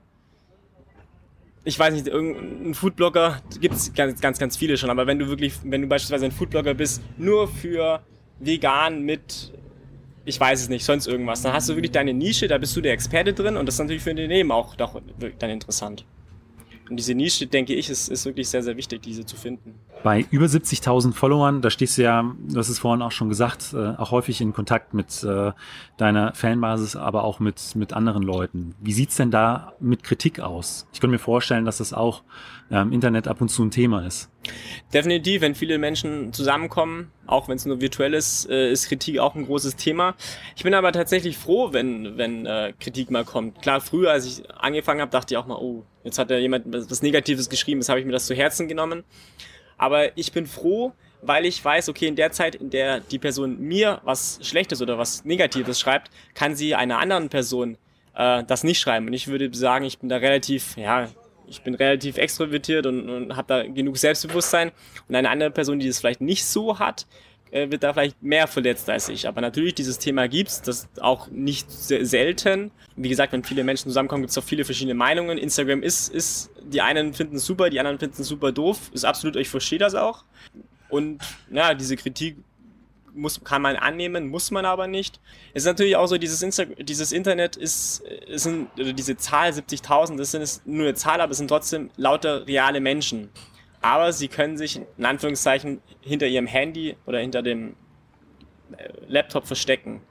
ich 1.66 1.78
weiß 1.78 1.94
nicht, 1.94 2.08
irgendein 2.08 2.74
Foodblogger, 2.74 3.42
gibt 3.60 3.76
es 3.76 3.94
ganz, 3.94 4.20
ganz, 4.20 4.40
ganz 4.40 4.58
viele 4.58 4.78
schon, 4.78 4.90
aber 4.90 5.06
wenn 5.06 5.20
du 5.20 5.28
wirklich, 5.28 5.54
wenn 5.64 5.82
du 5.82 5.88
beispielsweise 5.88 6.26
ein 6.26 6.32
Foodblogger 6.32 6.74
bist, 6.74 7.02
nur 7.18 7.48
für 7.48 8.02
vegan 8.40 9.04
mit, 9.04 9.52
ich 10.26 10.40
weiß 10.40 10.62
es 10.62 10.70
nicht, 10.70 10.84
sonst 10.84 11.06
irgendwas, 11.06 11.44
dann 11.44 11.54
hast 11.54 11.70
du 11.70 11.76
wirklich 11.76 11.92
deine 11.92 12.14
Nische, 12.14 12.48
da 12.48 12.58
bist 12.58 12.76
du 12.76 12.82
der 12.82 12.94
Experte 12.94 13.34
drin 13.34 13.56
und 13.56 13.68
das 13.68 13.76
ist 13.76 13.80
natürlich 13.80 14.02
für 14.02 14.12
Unternehmen 14.12 14.52
auch 14.52 14.76
doch, 14.76 15.00
dann 15.38 15.50
interessant. 15.52 16.06
Und 16.90 16.98
diese 16.98 17.14
Nische, 17.14 17.48
denke 17.48 17.74
ich, 17.74 17.90
ist, 17.90 18.10
ist 18.10 18.26
wirklich 18.26 18.50
sehr, 18.50 18.64
sehr 18.64 18.76
wichtig, 18.78 19.02
diese 19.02 19.26
zu 19.26 19.36
finden. 19.36 19.76
Bei 20.04 20.26
über 20.32 20.46
70.000 20.46 21.14
Followern, 21.14 21.62
da 21.62 21.70
stehst 21.70 21.98
du 21.98 22.04
ja, 22.04 22.36
du 22.50 22.58
hast 22.58 22.70
es 22.70 22.80
vorhin 22.80 23.02
auch 23.02 23.12
schon 23.12 23.30
gesagt, 23.30 23.74
äh, 23.74 23.96
auch 23.96 24.12
häufig 24.12 24.42
in 24.42 24.54
Kontakt 24.54 24.94
mit 24.94 25.24
äh, 25.24 25.54
deiner 25.98 26.34
Fanbasis, 26.34 26.96
aber 26.96 27.24
auch 27.24 27.40
mit, 27.40 27.76
mit 27.76 27.94
anderen 27.94 28.24
Leuten. 28.24 28.76
Wie 28.82 28.94
sieht's 28.94 29.16
denn 29.16 29.32
da 29.32 29.74
mit 29.80 30.04
Kritik 30.04 30.40
aus? 30.40 30.88
Ich 30.92 31.00
könnte 31.00 31.14
mir 31.14 31.20
vorstellen, 31.20 31.66
dass 31.66 31.78
das 31.78 31.94
auch 31.94 32.24
äh, 32.70 32.82
im 32.82 32.92
Internet 32.92 33.28
ab 33.28 33.40
und 33.40 33.50
zu 33.50 33.64
ein 33.64 33.72
Thema 33.72 34.06
ist. 34.06 34.30
Definitiv, 34.94 35.42
wenn 35.42 35.56
viele 35.56 35.78
Menschen 35.78 36.34
zusammenkommen, 36.34 37.12
auch 37.26 37.48
wenn 37.48 37.56
es 37.56 37.66
nur 37.66 37.82
virtuell 37.82 38.14
ist, 38.14 38.50
äh, 38.50 38.72
ist 38.72 38.88
Kritik 38.88 39.20
auch 39.20 39.36
ein 39.36 39.46
großes 39.46 39.76
Thema. 39.76 40.16
Ich 40.56 40.64
bin 40.64 40.74
aber 40.74 40.92
tatsächlich 40.92 41.38
froh, 41.38 41.74
wenn, 41.74 42.18
wenn 42.18 42.46
äh, 42.46 42.74
Kritik 42.80 43.10
mal 43.10 43.24
kommt. 43.24 43.62
Klar, 43.62 43.82
früher, 43.82 44.12
als 44.12 44.26
ich 44.26 44.50
angefangen 44.52 45.02
habe, 45.02 45.12
dachte 45.12 45.34
ich 45.34 45.38
auch 45.38 45.48
mal, 45.48 45.58
oh, 45.58 45.84
jetzt 46.04 46.20
hat 46.20 46.30
da 46.30 46.38
jemand 46.38 46.66
was 46.68 47.02
Negatives 47.02 47.50
geschrieben, 47.50 47.80
jetzt 47.80 47.90
habe 47.90 48.00
ich 48.00 48.06
mir 48.06 48.12
das 48.12 48.26
zu 48.26 48.36
Herzen 48.36 48.68
genommen. 48.68 49.04
Aber 49.78 50.16
ich 50.18 50.32
bin 50.32 50.46
froh, 50.46 50.94
weil 51.22 51.46
ich 51.46 51.64
weiß, 51.64 51.90
okay, 51.90 52.08
in 52.08 52.16
der 52.16 52.32
Zeit, 52.32 52.56
in 52.56 52.70
der 52.70 53.00
die 53.00 53.20
Person 53.20 53.60
mir 53.60 54.02
was 54.04 54.40
Schlechtes 54.42 54.82
oder 54.82 54.98
was 54.98 55.26
Negatives 55.26 55.80
schreibt, 55.80 56.12
kann 56.34 56.56
sie 56.56 56.76
einer 56.76 57.00
anderen 57.00 57.30
Person 57.30 57.78
äh, 58.16 58.44
das 58.44 58.64
nicht 58.64 58.80
schreiben. 58.80 59.08
Und 59.08 59.14
ich 59.14 59.28
würde 59.28 59.54
sagen, 59.54 59.86
ich 59.86 60.00
bin 60.00 60.10
da 60.10 60.18
relativ, 60.18 60.78
ja, 60.78 61.10
ich 61.54 61.62
bin 61.62 61.76
relativ 61.76 62.18
extrovertiert 62.18 62.86
und, 62.86 63.10
und 63.10 63.36
habe 63.36 63.48
da 63.48 63.64
genug 63.64 63.98
Selbstbewusstsein. 63.98 64.72
Und 65.08 65.16
eine 65.16 65.30
andere 65.30 65.52
Person, 65.52 65.80
die 65.80 65.88
das 65.88 66.00
vielleicht 66.00 66.22
nicht 66.22 66.46
so 66.46 66.80
hat, 66.80 67.06
äh, 67.52 67.70
wird 67.70 67.84
da 67.84 67.94
vielleicht 67.94 68.22
mehr 68.24 68.48
verletzt 68.48 68.90
als 68.90 69.10
ich. 69.10 69.28
Aber 69.28 69.40
natürlich, 69.40 69.76
dieses 69.76 70.00
Thema 70.00 70.28
gibt's, 70.28 70.64
das 70.64 70.90
auch 71.00 71.28
nicht 71.30 71.72
selten. 71.72 72.72
Wie 72.96 73.10
gesagt, 73.10 73.32
wenn 73.34 73.44
viele 73.44 73.64
Menschen 73.64 73.90
zusammenkommen, 73.90 74.24
gibt's 74.24 74.38
auch 74.38 74.44
viele 74.44 74.66
verschiedene 74.66 74.96
Meinungen. 74.96 75.38
Instagram 75.38 75.84
ist, 75.84 76.10
ist, 76.10 76.50
die 76.64 76.82
einen 76.82 77.14
finden 77.14 77.36
es 77.36 77.46
super, 77.46 77.70
die 77.70 77.80
anderen 77.80 78.00
finden 78.00 78.22
es 78.22 78.28
super 78.28 78.52
doof. 78.52 78.90
Ist 78.94 79.06
absolut, 79.06 79.36
ich 79.36 79.50
verstehe 79.50 79.80
das 79.80 79.94
auch. 79.94 80.24
Und 80.90 81.22
ja, 81.52 81.76
diese 81.76 81.96
Kritik 81.96 82.38
muss, 83.14 83.44
kann 83.44 83.62
man 83.62 83.76
annehmen, 83.76 84.30
muss 84.30 84.52
man 84.52 84.66
aber 84.66 84.88
nicht. 84.88 85.20
Es 85.54 85.64
ist 85.64 85.68
natürlich 85.68 85.96
auch 85.96 86.08
so, 86.08 86.18
dieses, 86.18 86.42
Insta 86.42 86.66
dieses 86.66 87.12
Internet 87.12 87.56
ist, 87.56 88.02
ist 88.28 88.48
ein, 88.48 88.68
oder 88.78 88.94
diese 88.94 89.18
Zahl 89.18 89.52
70.000, 89.52 90.18
das 90.18 90.32
sind 90.32 90.62
nur 90.66 90.88
eine 90.88 90.96
Zahl, 90.96 91.22
aber 91.22 91.32
es 91.32 91.38
sind 91.38 91.48
trotzdem 91.48 91.90
lauter 91.96 92.48
reale 92.48 92.80
Menschen. 92.80 93.30
Aber 93.82 94.14
sie 94.14 94.30
können 94.30 94.58
sich 94.58 94.80
in 94.98 95.06
Anführungszeichen 95.06 95.82
hinter 96.02 96.28
ihrem 96.28 96.48
Handy 96.48 96.96
oder 97.06 97.20
hinter 97.20 97.42
dem 97.42 97.76
äh, 98.78 98.90
Laptop 99.08 99.46
verstecken. 99.46 100.02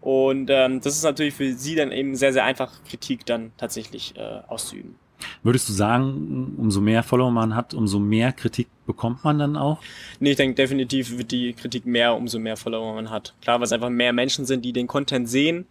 Und 0.00 0.50
ähm, 0.50 0.80
das 0.80 0.96
ist 0.96 1.02
natürlich 1.02 1.34
für 1.34 1.52
sie 1.52 1.74
dann 1.74 1.92
eben 1.92 2.14
sehr, 2.16 2.32
sehr 2.32 2.44
einfach, 2.44 2.72
Kritik 2.84 3.26
dann 3.26 3.52
tatsächlich 3.56 4.16
äh, 4.16 4.40
auszuüben. 4.48 4.96
Würdest 5.42 5.68
du 5.68 5.72
sagen, 5.72 6.54
umso 6.58 6.80
mehr 6.80 7.02
Follower 7.02 7.30
man 7.30 7.54
hat, 7.54 7.74
umso 7.74 7.98
mehr 7.98 8.32
Kritik 8.32 8.68
bekommt 8.86 9.24
man 9.24 9.38
dann 9.38 9.56
auch? 9.56 9.80
Nee, 10.18 10.32
ich 10.32 10.36
denke 10.36 10.54
definitiv 10.54 11.16
wird 11.16 11.30
die 11.30 11.52
Kritik 11.52 11.86
mehr, 11.86 12.14
umso 12.14 12.38
mehr 12.38 12.56
Follower 12.56 12.94
man 12.94 13.10
hat. 13.10 13.34
Klar, 13.42 13.58
weil 13.58 13.64
es 13.64 13.72
einfach 13.72 13.90
mehr 13.90 14.12
Menschen 14.12 14.46
sind, 14.46 14.64
die 14.64 14.72
den 14.72 14.86
Content 14.86 15.28
sehen. 15.28 15.66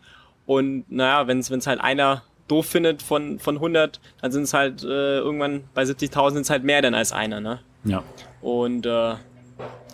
Und 0.46 0.92
naja, 0.92 1.28
wenn 1.28 1.40
es 1.40 1.68
halt 1.68 1.82
einer 1.82 2.24
doof 2.48 2.66
findet 2.66 3.02
von, 3.02 3.40
von 3.40 3.56
100, 3.56 4.00
dann 4.22 4.32
sind 4.32 4.44
es 4.44 4.54
halt 4.54 4.84
äh, 4.84 5.20
irgendwann 5.20 5.64
bei 5.74 5.84
70.000 5.84 6.32
sind 6.32 6.42
es 6.42 6.50
halt 6.50 6.64
mehr 6.64 6.82
denn 6.82 6.96
als 6.96 7.12
einer. 7.12 7.40
Ne? 7.40 7.60
Ja. 7.84 8.04
Und 8.42 8.86
äh, 8.86 9.16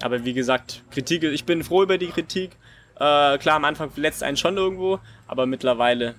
aber 0.02 0.26
wie 0.26 0.34
gesagt, 0.34 0.84
Kritik, 0.92 1.24
ich 1.24 1.46
bin 1.46 1.64
froh 1.64 1.84
über 1.84 1.98
die 1.98 2.08
Kritik. 2.08 2.52
Äh, 2.96 3.38
klar, 3.38 3.56
am 3.56 3.66
Anfang 3.66 3.92
verletzt 3.92 4.24
einen 4.24 4.38
schon 4.38 4.58
irgendwo, 4.58 5.00
aber 5.28 5.46
mittlerweile 5.46 6.16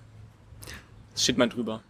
steht 1.16 1.38
man 1.38 1.48
drüber. 1.48 1.82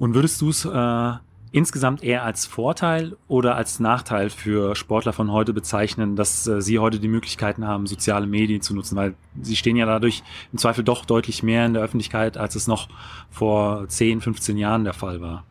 Und 0.00 0.14
würdest 0.14 0.40
du 0.40 0.48
es 0.48 0.64
äh, 0.64 1.12
insgesamt 1.52 2.02
eher 2.02 2.24
als 2.24 2.46
Vorteil 2.46 3.18
oder 3.28 3.56
als 3.56 3.80
Nachteil 3.80 4.30
für 4.30 4.74
Sportler 4.74 5.12
von 5.12 5.30
heute 5.30 5.52
bezeichnen, 5.52 6.16
dass 6.16 6.46
äh, 6.46 6.62
sie 6.62 6.78
heute 6.78 6.98
die 6.98 7.06
Möglichkeiten 7.06 7.66
haben, 7.66 7.86
soziale 7.86 8.26
Medien 8.26 8.62
zu 8.62 8.74
nutzen? 8.74 8.96
Weil 8.96 9.14
sie 9.42 9.56
stehen 9.56 9.76
ja 9.76 9.84
dadurch 9.84 10.22
im 10.52 10.58
Zweifel 10.58 10.84
doch 10.84 11.04
deutlich 11.04 11.42
mehr 11.42 11.66
in 11.66 11.74
der 11.74 11.82
Öffentlichkeit, 11.82 12.38
als 12.38 12.54
es 12.54 12.66
noch 12.66 12.88
vor 13.30 13.86
10, 13.88 14.22
15 14.22 14.56
Jahren 14.56 14.84
der 14.84 14.94
Fall 14.94 15.20
war. 15.20 15.44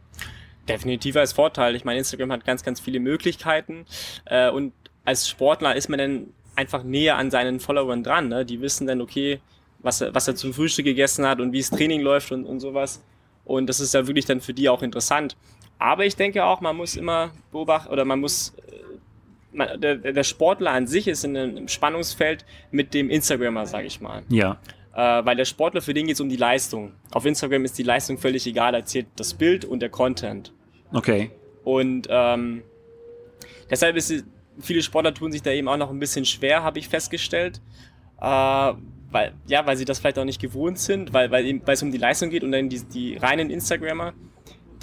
Definitiv 0.67 1.15
als 1.15 1.32
Vorteil. 1.32 1.76
Ich 1.76 1.86
meine, 1.86 2.00
Instagram 2.00 2.32
hat 2.32 2.43
ganz, 2.43 2.63
ganz 2.63 2.80
viele 2.80 3.00
Möglichkeiten 3.00 3.86
äh, 4.26 4.50
und 4.50 4.74
als 5.06 5.30
Sportler 5.30 5.76
ist 5.76 5.89
man 5.89 6.00
dann 6.00 6.26
einfach 6.56 6.82
näher 6.82 7.17
an 7.17 7.30
seinen 7.30 7.60
Followern 7.60 8.02
dran. 8.02 8.30
Ne? 8.30 8.45
Die 8.45 8.62
wissen 8.62 8.88
dann, 8.88 9.00
okay, 9.00 9.41
was 9.78 10.02
er, 10.02 10.15
was 10.15 10.28
er 10.28 10.34
zum 10.34 10.56
Frühstück 10.56 10.86
gegessen 10.86 11.28
hat 11.28 11.39
und 11.39 11.52
wie 11.54 11.60
das 11.60 11.69
Training 11.69 12.02
läuft 12.02 12.32
und, 12.32 12.45
und 12.45 12.62
sowas. 12.62 13.04
Und 13.50 13.66
das 13.66 13.80
ist 13.80 13.96
ja 13.96 14.06
wirklich 14.06 14.26
dann 14.26 14.42
für 14.42 14.54
die 14.54 14.70
auch 14.70 14.84
interessant. 14.84 15.36
Aber 15.80 16.06
ich 16.06 16.16
denke 16.16 16.46
auch, 16.46 16.62
man 16.62 16.78
muss 16.78 16.96
immer 16.96 17.32
beobachten 17.52 17.92
oder 17.92 18.06
man 18.06 18.20
muss 18.20 18.54
äh, 19.58 19.78
der, 19.80 19.96
der, 19.96 20.24
Sportler 20.24 20.70
an 20.70 20.86
sich 20.86 21.08
ist 21.08 21.24
in 21.24 21.36
einem 21.36 21.68
Spannungsfeld 21.68 22.46
mit 22.70 22.94
dem 22.94 23.10
Instagrammer, 23.10 23.66
sage 23.66 23.88
ich 23.88 24.02
mal. 24.02 24.22
Ja. 24.30 24.60
Äh, 24.94 25.26
weil 25.26 25.36
der 25.36 25.46
Sportler, 25.46 25.82
für 25.82 25.96
den 25.96 26.06
geht 26.06 26.14
es 26.14 26.22
um 26.22 26.30
die 26.30 26.36
Leistung. 26.36 26.92
Auf 27.10 27.26
Instagram 27.26 27.66
ist 27.66 27.76
die 27.80 27.84
Leistung 27.84 28.20
völlig 28.20 28.46
egal, 28.46 28.74
da 28.74 28.86
zählt 28.86 29.08
das 29.16 29.34
Bild 29.34 29.66
und 29.66 29.80
der 29.80 29.90
Content. 29.90 30.54
Okay. 30.94 31.32
Und 31.64 32.08
ähm, 32.12 32.62
deshalb 33.72 33.96
ist 33.96 34.26
viele 34.60 34.84
Sportler 34.84 35.16
tun 35.16 35.32
sich 35.32 35.42
da 35.42 35.50
eben 35.50 35.68
auch 35.68 35.78
noch 35.78 35.90
ein 35.90 36.00
bisschen 36.00 36.26
schwer, 36.26 36.62
habe 36.62 36.78
ich 36.78 36.88
festgestellt. 36.88 37.62
Äh, 38.22 38.74
weil, 39.12 39.34
ja, 39.48 39.65
weil 39.65 39.78
sie 39.78 39.86
das 39.86 40.00
vielleicht 40.00 40.19
auch 40.19 40.26
nicht 40.26 40.41
gewohnt 40.41 40.80
sind, 40.80 41.13
weil, 41.13 41.32
weil, 41.32 41.45
eben, 41.45 41.62
weil 41.65 41.74
es 41.74 41.84
um 41.84 41.91
die 41.91 41.98
Leistung 41.98 42.30
geht 42.30 42.43
und 42.43 42.52
dann 42.52 42.69
die, 42.69 42.82
die 42.84 43.17
reinen 43.17 43.50
Instagrammer, 43.50 44.13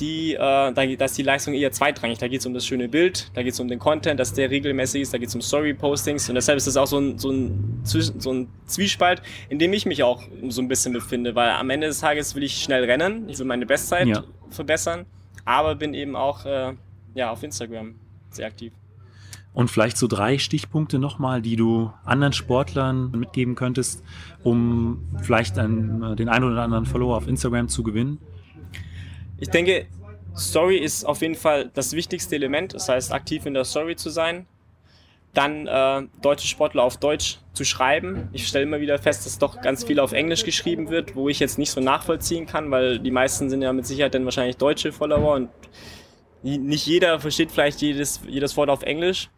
die, 0.00 0.34
äh, 0.34 0.38
da, 0.38 0.72
da 0.72 1.04
ist 1.04 1.16
die 1.16 1.22
Leistung 1.22 1.54
eher 1.54 1.72
zweitrangig. 1.72 2.18
Da 2.18 2.28
geht 2.28 2.40
es 2.40 2.46
um 2.46 2.52
das 2.52 2.66
schöne 2.66 2.88
Bild, 2.88 3.30
da 3.34 3.42
geht 3.42 3.54
es 3.54 3.60
um 3.60 3.68
den 3.68 3.78
Content, 3.78 4.20
dass 4.20 4.34
der 4.34 4.50
regelmäßig 4.50 5.02
ist, 5.02 5.14
da 5.14 5.18
geht 5.18 5.28
es 5.28 5.34
um 5.34 5.40
Story-Postings 5.40 6.28
und 6.28 6.34
deshalb 6.34 6.58
ist 6.58 6.66
das 6.66 6.76
auch 6.76 6.86
so 6.86 6.98
ein, 6.98 7.18
so, 7.18 7.30
ein, 7.30 7.80
so 7.84 8.32
ein 8.32 8.48
Zwiespalt, 8.66 9.22
in 9.48 9.58
dem 9.58 9.72
ich 9.72 9.86
mich 9.86 10.02
auch 10.02 10.22
so 10.48 10.60
ein 10.60 10.68
bisschen 10.68 10.92
befinde, 10.92 11.34
weil 11.34 11.50
am 11.50 11.70
Ende 11.70 11.86
des 11.86 12.00
Tages 12.00 12.34
will 12.34 12.42
ich 12.42 12.62
schnell 12.62 12.84
rennen, 12.84 13.28
ich 13.28 13.38
will 13.38 13.46
meine 13.46 13.66
Bestzeit 13.66 14.06
ja. 14.06 14.24
verbessern, 14.50 15.06
aber 15.44 15.74
bin 15.74 15.94
eben 15.94 16.14
auch 16.14 16.44
äh, 16.44 16.74
ja, 17.14 17.30
auf 17.30 17.42
Instagram 17.42 17.94
sehr 18.30 18.46
aktiv. 18.46 18.72
Und 19.56 19.70
vielleicht 19.70 19.96
so 19.96 20.06
drei 20.06 20.36
Stichpunkte 20.36 20.98
nochmal, 20.98 21.40
die 21.40 21.56
du 21.56 21.90
anderen 22.04 22.34
Sportlern 22.34 23.10
mitgeben 23.12 23.54
könntest, 23.54 24.02
um 24.44 25.02
vielleicht 25.22 25.58
einen, 25.58 26.14
den 26.14 26.28
einen 26.28 26.44
oder 26.44 26.60
anderen 26.60 26.84
Follower 26.84 27.16
auf 27.16 27.26
Instagram 27.26 27.70
zu 27.70 27.82
gewinnen? 27.82 28.18
Ich 29.38 29.48
denke, 29.48 29.86
Story 30.36 30.76
ist 30.76 31.06
auf 31.06 31.22
jeden 31.22 31.36
Fall 31.36 31.70
das 31.72 31.94
wichtigste 31.94 32.36
Element. 32.36 32.74
Das 32.74 32.90
heißt, 32.90 33.14
aktiv 33.14 33.46
in 33.46 33.54
der 33.54 33.64
Story 33.64 33.96
zu 33.96 34.10
sein. 34.10 34.44
Dann 35.32 35.66
äh, 35.66 36.06
deutsche 36.20 36.48
Sportler 36.48 36.82
auf 36.82 36.98
Deutsch 36.98 37.38
zu 37.54 37.64
schreiben. 37.64 38.28
Ich 38.34 38.46
stelle 38.46 38.64
immer 38.64 38.80
wieder 38.80 38.98
fest, 38.98 39.24
dass 39.24 39.38
doch 39.38 39.62
ganz 39.62 39.84
viel 39.84 40.00
auf 40.00 40.12
Englisch 40.12 40.44
geschrieben 40.44 40.90
wird, 40.90 41.16
wo 41.16 41.30
ich 41.30 41.40
jetzt 41.40 41.56
nicht 41.56 41.70
so 41.70 41.80
nachvollziehen 41.80 42.44
kann, 42.44 42.70
weil 42.70 42.98
die 42.98 43.10
meisten 43.10 43.48
sind 43.48 43.62
ja 43.62 43.72
mit 43.72 43.86
Sicherheit 43.86 44.12
dann 44.12 44.26
wahrscheinlich 44.26 44.58
deutsche 44.58 44.92
Follower 44.92 45.34
und 45.34 45.48
nicht 46.42 46.86
jeder 46.86 47.20
versteht 47.20 47.50
vielleicht 47.50 47.80
jedes, 47.80 48.20
jedes 48.28 48.54
Wort 48.58 48.68
auf 48.68 48.82
Englisch. 48.82 49.30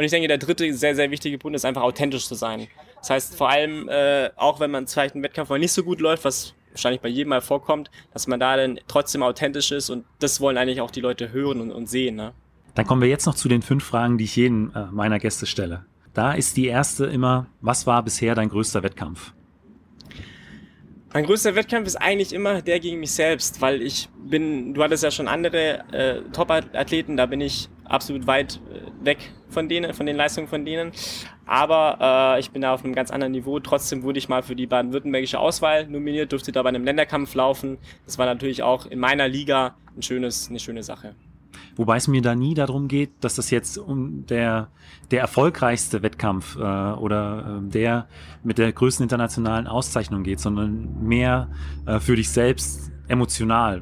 Und 0.00 0.04
ich 0.04 0.12
denke, 0.12 0.28
der 0.28 0.38
dritte 0.38 0.72
sehr, 0.72 0.94
sehr 0.94 1.10
wichtige 1.10 1.36
Punkt 1.36 1.54
ist 1.54 1.66
einfach 1.66 1.82
authentisch 1.82 2.26
zu 2.26 2.34
sein. 2.34 2.68
Das 3.00 3.10
heißt, 3.10 3.36
vor 3.36 3.50
allem, 3.50 3.86
äh, 3.90 4.30
auch 4.34 4.58
wenn 4.58 4.70
man 4.70 4.86
vielleicht 4.86 5.14
einen 5.14 5.22
Wettkampf 5.22 5.50
mal 5.50 5.58
nicht 5.58 5.72
so 5.72 5.82
gut 5.82 6.00
läuft, 6.00 6.24
was 6.24 6.54
wahrscheinlich 6.70 7.02
bei 7.02 7.10
jedem 7.10 7.28
mal 7.28 7.42
vorkommt, 7.42 7.90
dass 8.14 8.26
man 8.26 8.40
da 8.40 8.56
dann 8.56 8.80
trotzdem 8.88 9.22
authentisch 9.22 9.72
ist 9.72 9.90
und 9.90 10.06
das 10.18 10.40
wollen 10.40 10.56
eigentlich 10.56 10.80
auch 10.80 10.90
die 10.90 11.02
Leute 11.02 11.32
hören 11.32 11.60
und, 11.60 11.70
und 11.70 11.86
sehen. 11.86 12.16
Ne? 12.16 12.32
Dann 12.74 12.86
kommen 12.86 13.02
wir 13.02 13.10
jetzt 13.10 13.26
noch 13.26 13.34
zu 13.34 13.46
den 13.50 13.60
fünf 13.60 13.84
Fragen, 13.84 14.16
die 14.16 14.24
ich 14.24 14.36
jedem 14.36 14.72
äh, 14.74 14.86
meiner 14.90 15.18
Gäste 15.18 15.44
stelle. 15.44 15.84
Da 16.14 16.32
ist 16.32 16.56
die 16.56 16.68
erste 16.68 17.04
immer, 17.04 17.48
was 17.60 17.86
war 17.86 18.02
bisher 18.02 18.34
dein 18.34 18.48
größter 18.48 18.82
Wettkampf? 18.82 19.34
Mein 21.12 21.24
größter 21.24 21.56
Wettkampf 21.56 21.88
ist 21.88 21.96
eigentlich 21.96 22.32
immer 22.32 22.62
der 22.62 22.78
gegen 22.78 23.00
mich 23.00 23.10
selbst, 23.10 23.60
weil 23.60 23.82
ich 23.82 24.08
bin, 24.16 24.74
du 24.74 24.82
hattest 24.82 25.02
ja 25.02 25.10
schon 25.10 25.26
andere 25.26 25.84
äh, 25.92 26.22
Top-Athleten, 26.32 27.16
da 27.16 27.26
bin 27.26 27.40
ich 27.40 27.68
absolut 27.84 28.28
weit 28.28 28.60
äh, 28.72 29.04
weg 29.04 29.18
von 29.48 29.68
denen, 29.68 29.92
von 29.92 30.06
den 30.06 30.14
Leistungen 30.14 30.46
von 30.46 30.64
denen. 30.64 30.92
Aber 31.46 32.36
äh, 32.36 32.40
ich 32.40 32.52
bin 32.52 32.62
da 32.62 32.72
auf 32.72 32.84
einem 32.84 32.94
ganz 32.94 33.10
anderen 33.10 33.32
Niveau. 33.32 33.58
Trotzdem 33.58 34.04
wurde 34.04 34.20
ich 34.20 34.28
mal 34.28 34.44
für 34.44 34.54
die 34.54 34.68
baden-württembergische 34.68 35.40
Auswahl 35.40 35.88
nominiert, 35.88 36.30
durfte 36.30 36.52
da 36.52 36.62
bei 36.62 36.68
einem 36.68 36.84
Länderkampf 36.84 37.34
laufen. 37.34 37.78
Das 38.04 38.16
war 38.18 38.26
natürlich 38.26 38.62
auch 38.62 38.86
in 38.86 39.00
meiner 39.00 39.26
Liga 39.26 39.74
ein 39.96 40.02
schönes, 40.02 40.48
eine 40.48 40.60
schöne 40.60 40.84
Sache. 40.84 41.16
Wobei 41.80 41.96
es 41.96 42.08
mir 42.08 42.20
da 42.20 42.34
nie 42.34 42.52
darum 42.52 42.88
geht, 42.88 43.24
dass 43.24 43.36
das 43.36 43.50
jetzt 43.50 43.78
um 43.78 44.26
der, 44.26 44.68
der 45.10 45.22
erfolgreichste 45.22 46.02
Wettkampf 46.02 46.56
äh, 46.56 46.58
oder 46.58 47.62
äh, 47.64 47.70
der 47.70 48.06
mit 48.42 48.58
der 48.58 48.70
größten 48.70 49.04
internationalen 49.04 49.66
Auszeichnung 49.66 50.22
geht, 50.22 50.40
sondern 50.40 51.02
mehr 51.02 51.48
äh, 51.86 51.98
für 51.98 52.16
dich 52.16 52.28
selbst 52.28 52.92
emotional. 53.08 53.80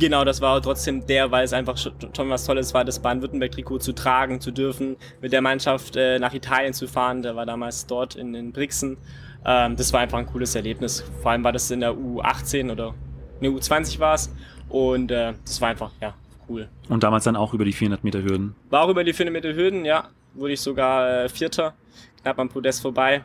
Genau, 0.00 0.24
das 0.24 0.40
war 0.40 0.60
trotzdem 0.60 1.06
der, 1.06 1.30
weil 1.30 1.44
es 1.44 1.52
einfach 1.52 1.76
schon 1.76 2.28
was 2.28 2.44
Tolles 2.44 2.74
war, 2.74 2.84
das 2.84 2.98
Baden-Württemberg-Trikot 2.98 3.78
zu 3.78 3.92
tragen, 3.92 4.40
zu 4.40 4.50
dürfen, 4.50 4.96
mit 5.22 5.32
der 5.32 5.42
Mannschaft 5.42 5.94
äh, 5.94 6.18
nach 6.18 6.34
Italien 6.34 6.72
zu 6.72 6.88
fahren. 6.88 7.22
Der 7.22 7.36
war 7.36 7.46
damals 7.46 7.86
dort 7.86 8.16
in, 8.16 8.34
in 8.34 8.50
Brixen. 8.50 8.96
Ähm, 9.44 9.76
das 9.76 9.92
war 9.92 10.00
einfach 10.00 10.18
ein 10.18 10.26
cooles 10.26 10.56
Erlebnis. 10.56 11.04
Vor 11.22 11.30
allem 11.30 11.44
war 11.44 11.52
das 11.52 11.70
in 11.70 11.78
der 11.78 11.92
U18 11.92 12.72
oder 12.72 12.94
eine 13.40 13.50
U20 13.50 14.00
war 14.00 14.14
es. 14.14 14.32
Und 14.70 15.10
äh, 15.10 15.34
das 15.44 15.60
war 15.60 15.68
einfach, 15.68 15.90
ja, 16.00 16.14
cool. 16.48 16.68
Und 16.88 17.02
damals 17.02 17.24
dann 17.24 17.36
auch 17.36 17.52
über 17.52 17.64
die 17.64 17.72
400 17.72 18.02
Meter 18.04 18.22
Hürden? 18.22 18.54
War 18.70 18.82
auch 18.84 18.88
über 18.88 19.04
die 19.04 19.12
400 19.12 19.32
Meter 19.32 19.54
Hürden, 19.54 19.84
ja. 19.84 20.08
Wurde 20.34 20.52
ich 20.52 20.60
sogar 20.60 21.24
äh, 21.24 21.28
Vierter, 21.28 21.74
knapp 22.22 22.38
am 22.38 22.48
Podest 22.48 22.80
vorbei. 22.80 23.24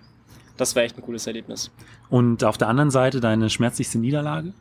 Das 0.58 0.76
war 0.76 0.84
echt 0.84 0.98
ein 0.98 1.02
cooles 1.02 1.28
Erlebnis. 1.28 1.72
Und 2.10 2.44
auf 2.44 2.58
der 2.58 2.68
anderen 2.68 2.92
Seite 2.92 3.20
deine 3.20 3.50
schmerzlichste 3.50 4.00
Niederlage? 4.00 4.54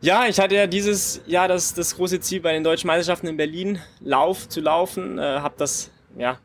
Ja, 0.00 0.26
ich 0.26 0.38
hatte 0.38 0.54
ja 0.54 0.66
dieses 0.66 1.22
Jahr 1.26 1.48
das, 1.48 1.74
das 1.74 1.96
große 1.96 2.20
Ziel 2.20 2.40
bei 2.40 2.52
den 2.52 2.64
deutschen 2.64 2.86
Meisterschaften 2.86 3.26
in 3.26 3.36
Berlin, 3.36 3.80
Lauf 4.00 4.48
zu 4.48 4.60
laufen. 4.60 5.18
Äh, 5.18 5.22
habe 5.22 5.54
das 5.58 5.90
ja 6.16 6.38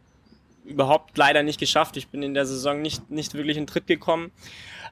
überhaupt 0.65 1.17
leider 1.17 1.43
nicht 1.43 1.59
geschafft. 1.59 1.97
Ich 1.97 2.07
bin 2.07 2.23
in 2.23 2.33
der 2.33 2.45
Saison 2.45 2.81
nicht, 2.81 3.09
nicht 3.09 3.33
wirklich 3.33 3.57
in 3.57 3.67
Tritt 3.67 3.87
gekommen. 3.87 4.31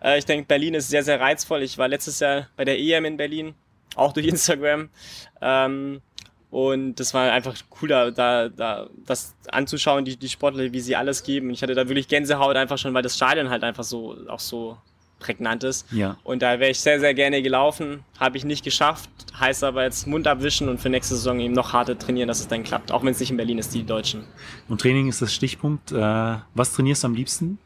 Äh, 0.04 0.20
ich 0.20 0.26
denke, 0.26 0.46
Berlin 0.46 0.74
ist 0.74 0.90
sehr, 0.90 1.04
sehr 1.04 1.20
reizvoll. 1.20 1.64
Ich 1.64 1.78
war 1.78 1.88
letztes 1.88 2.20
Jahr 2.20 2.48
bei 2.56 2.66
der 2.66 2.80
EM 2.80 3.06
in 3.06 3.18
Berlin, 3.18 3.54
auch 3.96 4.14
durch 4.14 4.28
Instagram. 4.28 4.90
Ähm, 5.42 6.02
und 6.50 6.96
das 6.96 7.14
war 7.14 7.32
einfach 7.32 7.56
cool, 7.82 7.88
da, 7.88 8.12
da, 8.12 8.50
da 8.50 8.90
das 9.06 9.36
anzuschauen, 9.50 10.04
die, 10.04 10.18
die 10.18 10.28
Sportler, 10.28 10.74
wie 10.74 10.82
sie 10.82 10.98
alles 10.98 11.24
geben. 11.24 11.50
Ich 11.50 11.64
hatte 11.64 11.76
da 11.76 11.88
wirklich 11.88 12.10
Gänsehaut 12.10 12.58
einfach 12.58 12.78
schon, 12.78 12.94
weil 12.94 13.04
das 13.04 13.16
Stadion 13.16 13.50
halt 13.50 13.64
einfach 13.64 13.86
so 13.86 14.18
auch 14.28 14.42
so 14.42 14.78
prägnant 15.22 15.64
ist. 15.64 15.90
Ja. 15.92 16.18
Und 16.24 16.42
da 16.42 16.60
wäre 16.60 16.72
ich 16.72 16.80
sehr, 16.80 17.00
sehr 17.00 17.14
gerne 17.14 17.42
gelaufen. 17.42 18.04
Habe 18.20 18.38
ich 18.38 18.44
nicht 18.44 18.64
geschafft. 18.66 19.10
Heißt 19.40 19.64
aber 19.64 19.84
jetzt 19.84 20.08
Mund 20.08 20.28
abwischen 20.28 20.68
und 20.68 20.80
für 20.80 20.90
nächste 20.90 21.16
Saison 21.16 21.40
eben 21.40 21.54
noch 21.54 21.72
harter 21.72 21.98
trainieren, 21.98 22.28
dass 22.28 22.42
es 22.42 22.48
dann 22.48 22.64
klappt. 22.64 22.92
Auch 22.92 23.04
wenn 23.04 23.12
es 23.14 23.20
nicht 23.20 23.32
in 23.32 23.38
Berlin 23.38 23.58
ist, 23.58 23.74
die 23.74 23.84
Deutschen. 23.84 24.26
Und 24.68 24.82
Training 24.82 25.08
ist 25.08 25.22
das 25.22 25.34
Stichpunkt. 25.34 25.92
Äh, 25.92 25.96
was 26.54 26.74
trainierst 26.74 27.04
du 27.04 27.08
am 27.08 27.16
liebsten? 27.16 27.58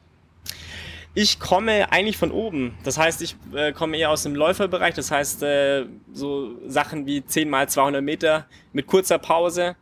Ich 1.17 1.39
komme 1.39 1.91
eigentlich 1.91 2.17
von 2.17 2.29
oben. 2.31 2.73
Das 2.83 2.97
heißt, 2.97 3.21
ich 3.21 3.37
äh, 3.53 3.71
komme 3.71 3.97
eher 3.97 4.11
aus 4.11 4.23
dem 4.23 4.35
Läuferbereich. 4.35 4.93
Das 4.93 5.11
heißt, 5.11 5.43
äh, 5.43 5.85
so 6.13 6.51
Sachen 6.67 7.05
wie 7.05 7.25
10 7.25 7.49
mal 7.49 7.69
200 7.69 8.03
Meter 8.03 8.45
mit 8.73 8.85
kurzer 8.85 9.17
Pause. 9.17 9.75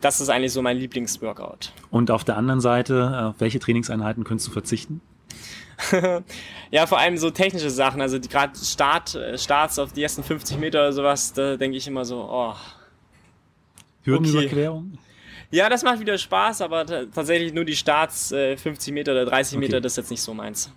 Das 0.00 0.20
ist 0.20 0.28
eigentlich 0.28 0.52
so 0.52 0.60
mein 0.60 0.76
Lieblingsworkout. 0.76 1.72
Und 1.90 2.10
auf 2.10 2.24
der 2.24 2.36
anderen 2.36 2.60
Seite, 2.60 3.30
auf 3.30 3.40
welche 3.40 3.60
Trainingseinheiten 3.60 4.24
könntest 4.24 4.48
du 4.48 4.52
verzichten? 4.52 5.00
ja, 6.70 6.86
vor 6.86 6.98
allem 6.98 7.16
so 7.16 7.30
technische 7.30 7.70
Sachen, 7.70 8.00
also 8.00 8.20
gerade 8.20 8.58
Start, 8.58 9.14
äh, 9.14 9.38
Starts 9.38 9.78
auf 9.78 9.92
die 9.92 10.02
ersten 10.02 10.22
50 10.22 10.58
Meter 10.58 10.80
oder 10.80 10.92
sowas, 10.92 11.32
da 11.32 11.56
denke 11.56 11.76
ich 11.76 11.86
immer 11.86 12.04
so, 12.04 12.28
oh. 12.30 12.54
Hürdenüberquerung? 14.02 14.92
Okay. 14.92 14.98
Ja, 15.50 15.68
das 15.68 15.82
macht 15.82 16.00
wieder 16.00 16.18
Spaß, 16.18 16.62
aber 16.62 16.84
tatsächlich 16.84 17.52
nur 17.52 17.64
die 17.64 17.76
Starts, 17.76 18.32
äh, 18.32 18.56
50 18.56 18.92
Meter 18.92 19.12
oder 19.12 19.24
30 19.24 19.56
okay. 19.56 19.66
Meter, 19.66 19.80
das 19.80 19.92
ist 19.92 19.96
jetzt 19.96 20.10
nicht 20.10 20.22
so 20.22 20.34
meins. 20.34 20.72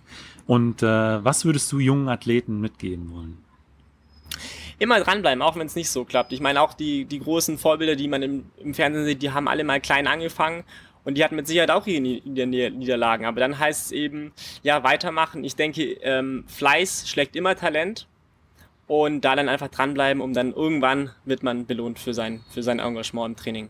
Und 0.46 0.82
äh, 0.82 0.86
was 0.86 1.44
würdest 1.44 1.70
du 1.72 1.78
jungen 1.78 2.08
Athleten 2.08 2.60
mitgeben 2.60 3.12
wollen? 3.12 3.38
Immer 4.78 5.00
dranbleiben, 5.00 5.42
auch 5.42 5.56
wenn 5.56 5.66
es 5.66 5.74
nicht 5.74 5.90
so 5.90 6.04
klappt. 6.04 6.32
Ich 6.32 6.40
meine, 6.40 6.62
auch 6.62 6.72
die, 6.72 7.04
die 7.04 7.18
großen 7.18 7.58
Vorbilder, 7.58 7.96
die 7.96 8.06
man 8.06 8.22
im, 8.22 8.46
im 8.58 8.74
Fernsehen 8.74 9.04
sieht, 9.04 9.20
die 9.20 9.32
haben 9.32 9.48
alle 9.48 9.64
mal 9.64 9.80
klein 9.80 10.06
angefangen 10.06 10.62
und 11.04 11.16
die 11.16 11.24
hatten 11.24 11.36
mit 11.36 11.46
Sicherheit 11.46 11.70
auch 11.70 11.86
ihre 11.86 12.00
Niederlagen. 12.00 13.24
Aber 13.24 13.40
dann 13.40 13.58
heißt 13.58 13.86
es 13.86 13.92
eben, 13.92 14.32
ja, 14.62 14.82
weitermachen. 14.84 15.44
Ich 15.44 15.56
denke, 15.56 15.82
ähm, 16.02 16.44
Fleiß 16.46 17.08
schlägt 17.08 17.36
immer 17.36 17.56
Talent. 17.56 18.06
Und 18.86 19.20
da 19.20 19.36
dann 19.36 19.50
einfach 19.50 19.68
dranbleiben, 19.68 20.22
um 20.22 20.32
dann 20.32 20.54
irgendwann 20.54 21.10
wird 21.26 21.42
man 21.42 21.66
belohnt 21.66 21.98
für 21.98 22.14
sein, 22.14 22.40
für 22.50 22.62
sein 22.62 22.78
Engagement 22.78 23.26
im 23.26 23.36
Training. 23.36 23.68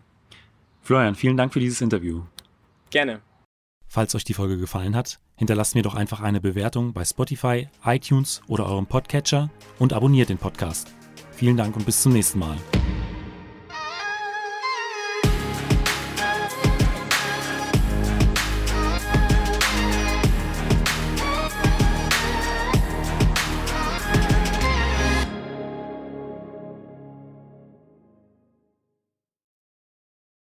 Florian, 0.81 1.17
vielen 1.17 1.37
Dank 1.37 1.53
für 1.53 1.61
dieses 1.61 1.81
Interview. 1.81 2.23
Gerne. 2.91 3.21
Falls 3.89 4.15
euch 4.15 4.25
die 4.25 4.35
Folge 4.35 4.59
gefallen 4.59 4.95
hat, 4.95 5.19
hinterlasst 5.37 5.75
mir 5.75 5.83
doch 5.83 5.95
einfach 5.95 6.21
eine 6.21 6.41
Bewertung 6.41 6.93
bei 6.93 7.05
Spotify, 7.05 7.69
iTunes 7.85 8.43
oder 8.47 8.67
eurem 8.67 8.87
Podcatcher 8.87 9.51
und 9.79 9.93
abonniert 9.93 10.29
den 10.29 10.39
Podcast. 10.39 10.95
Vielen 11.33 11.57
Dank 11.57 11.75
und 11.75 11.85
bis 11.85 12.03
zum 12.03 12.13
nächsten 12.13 12.39
Mal. 12.39 12.57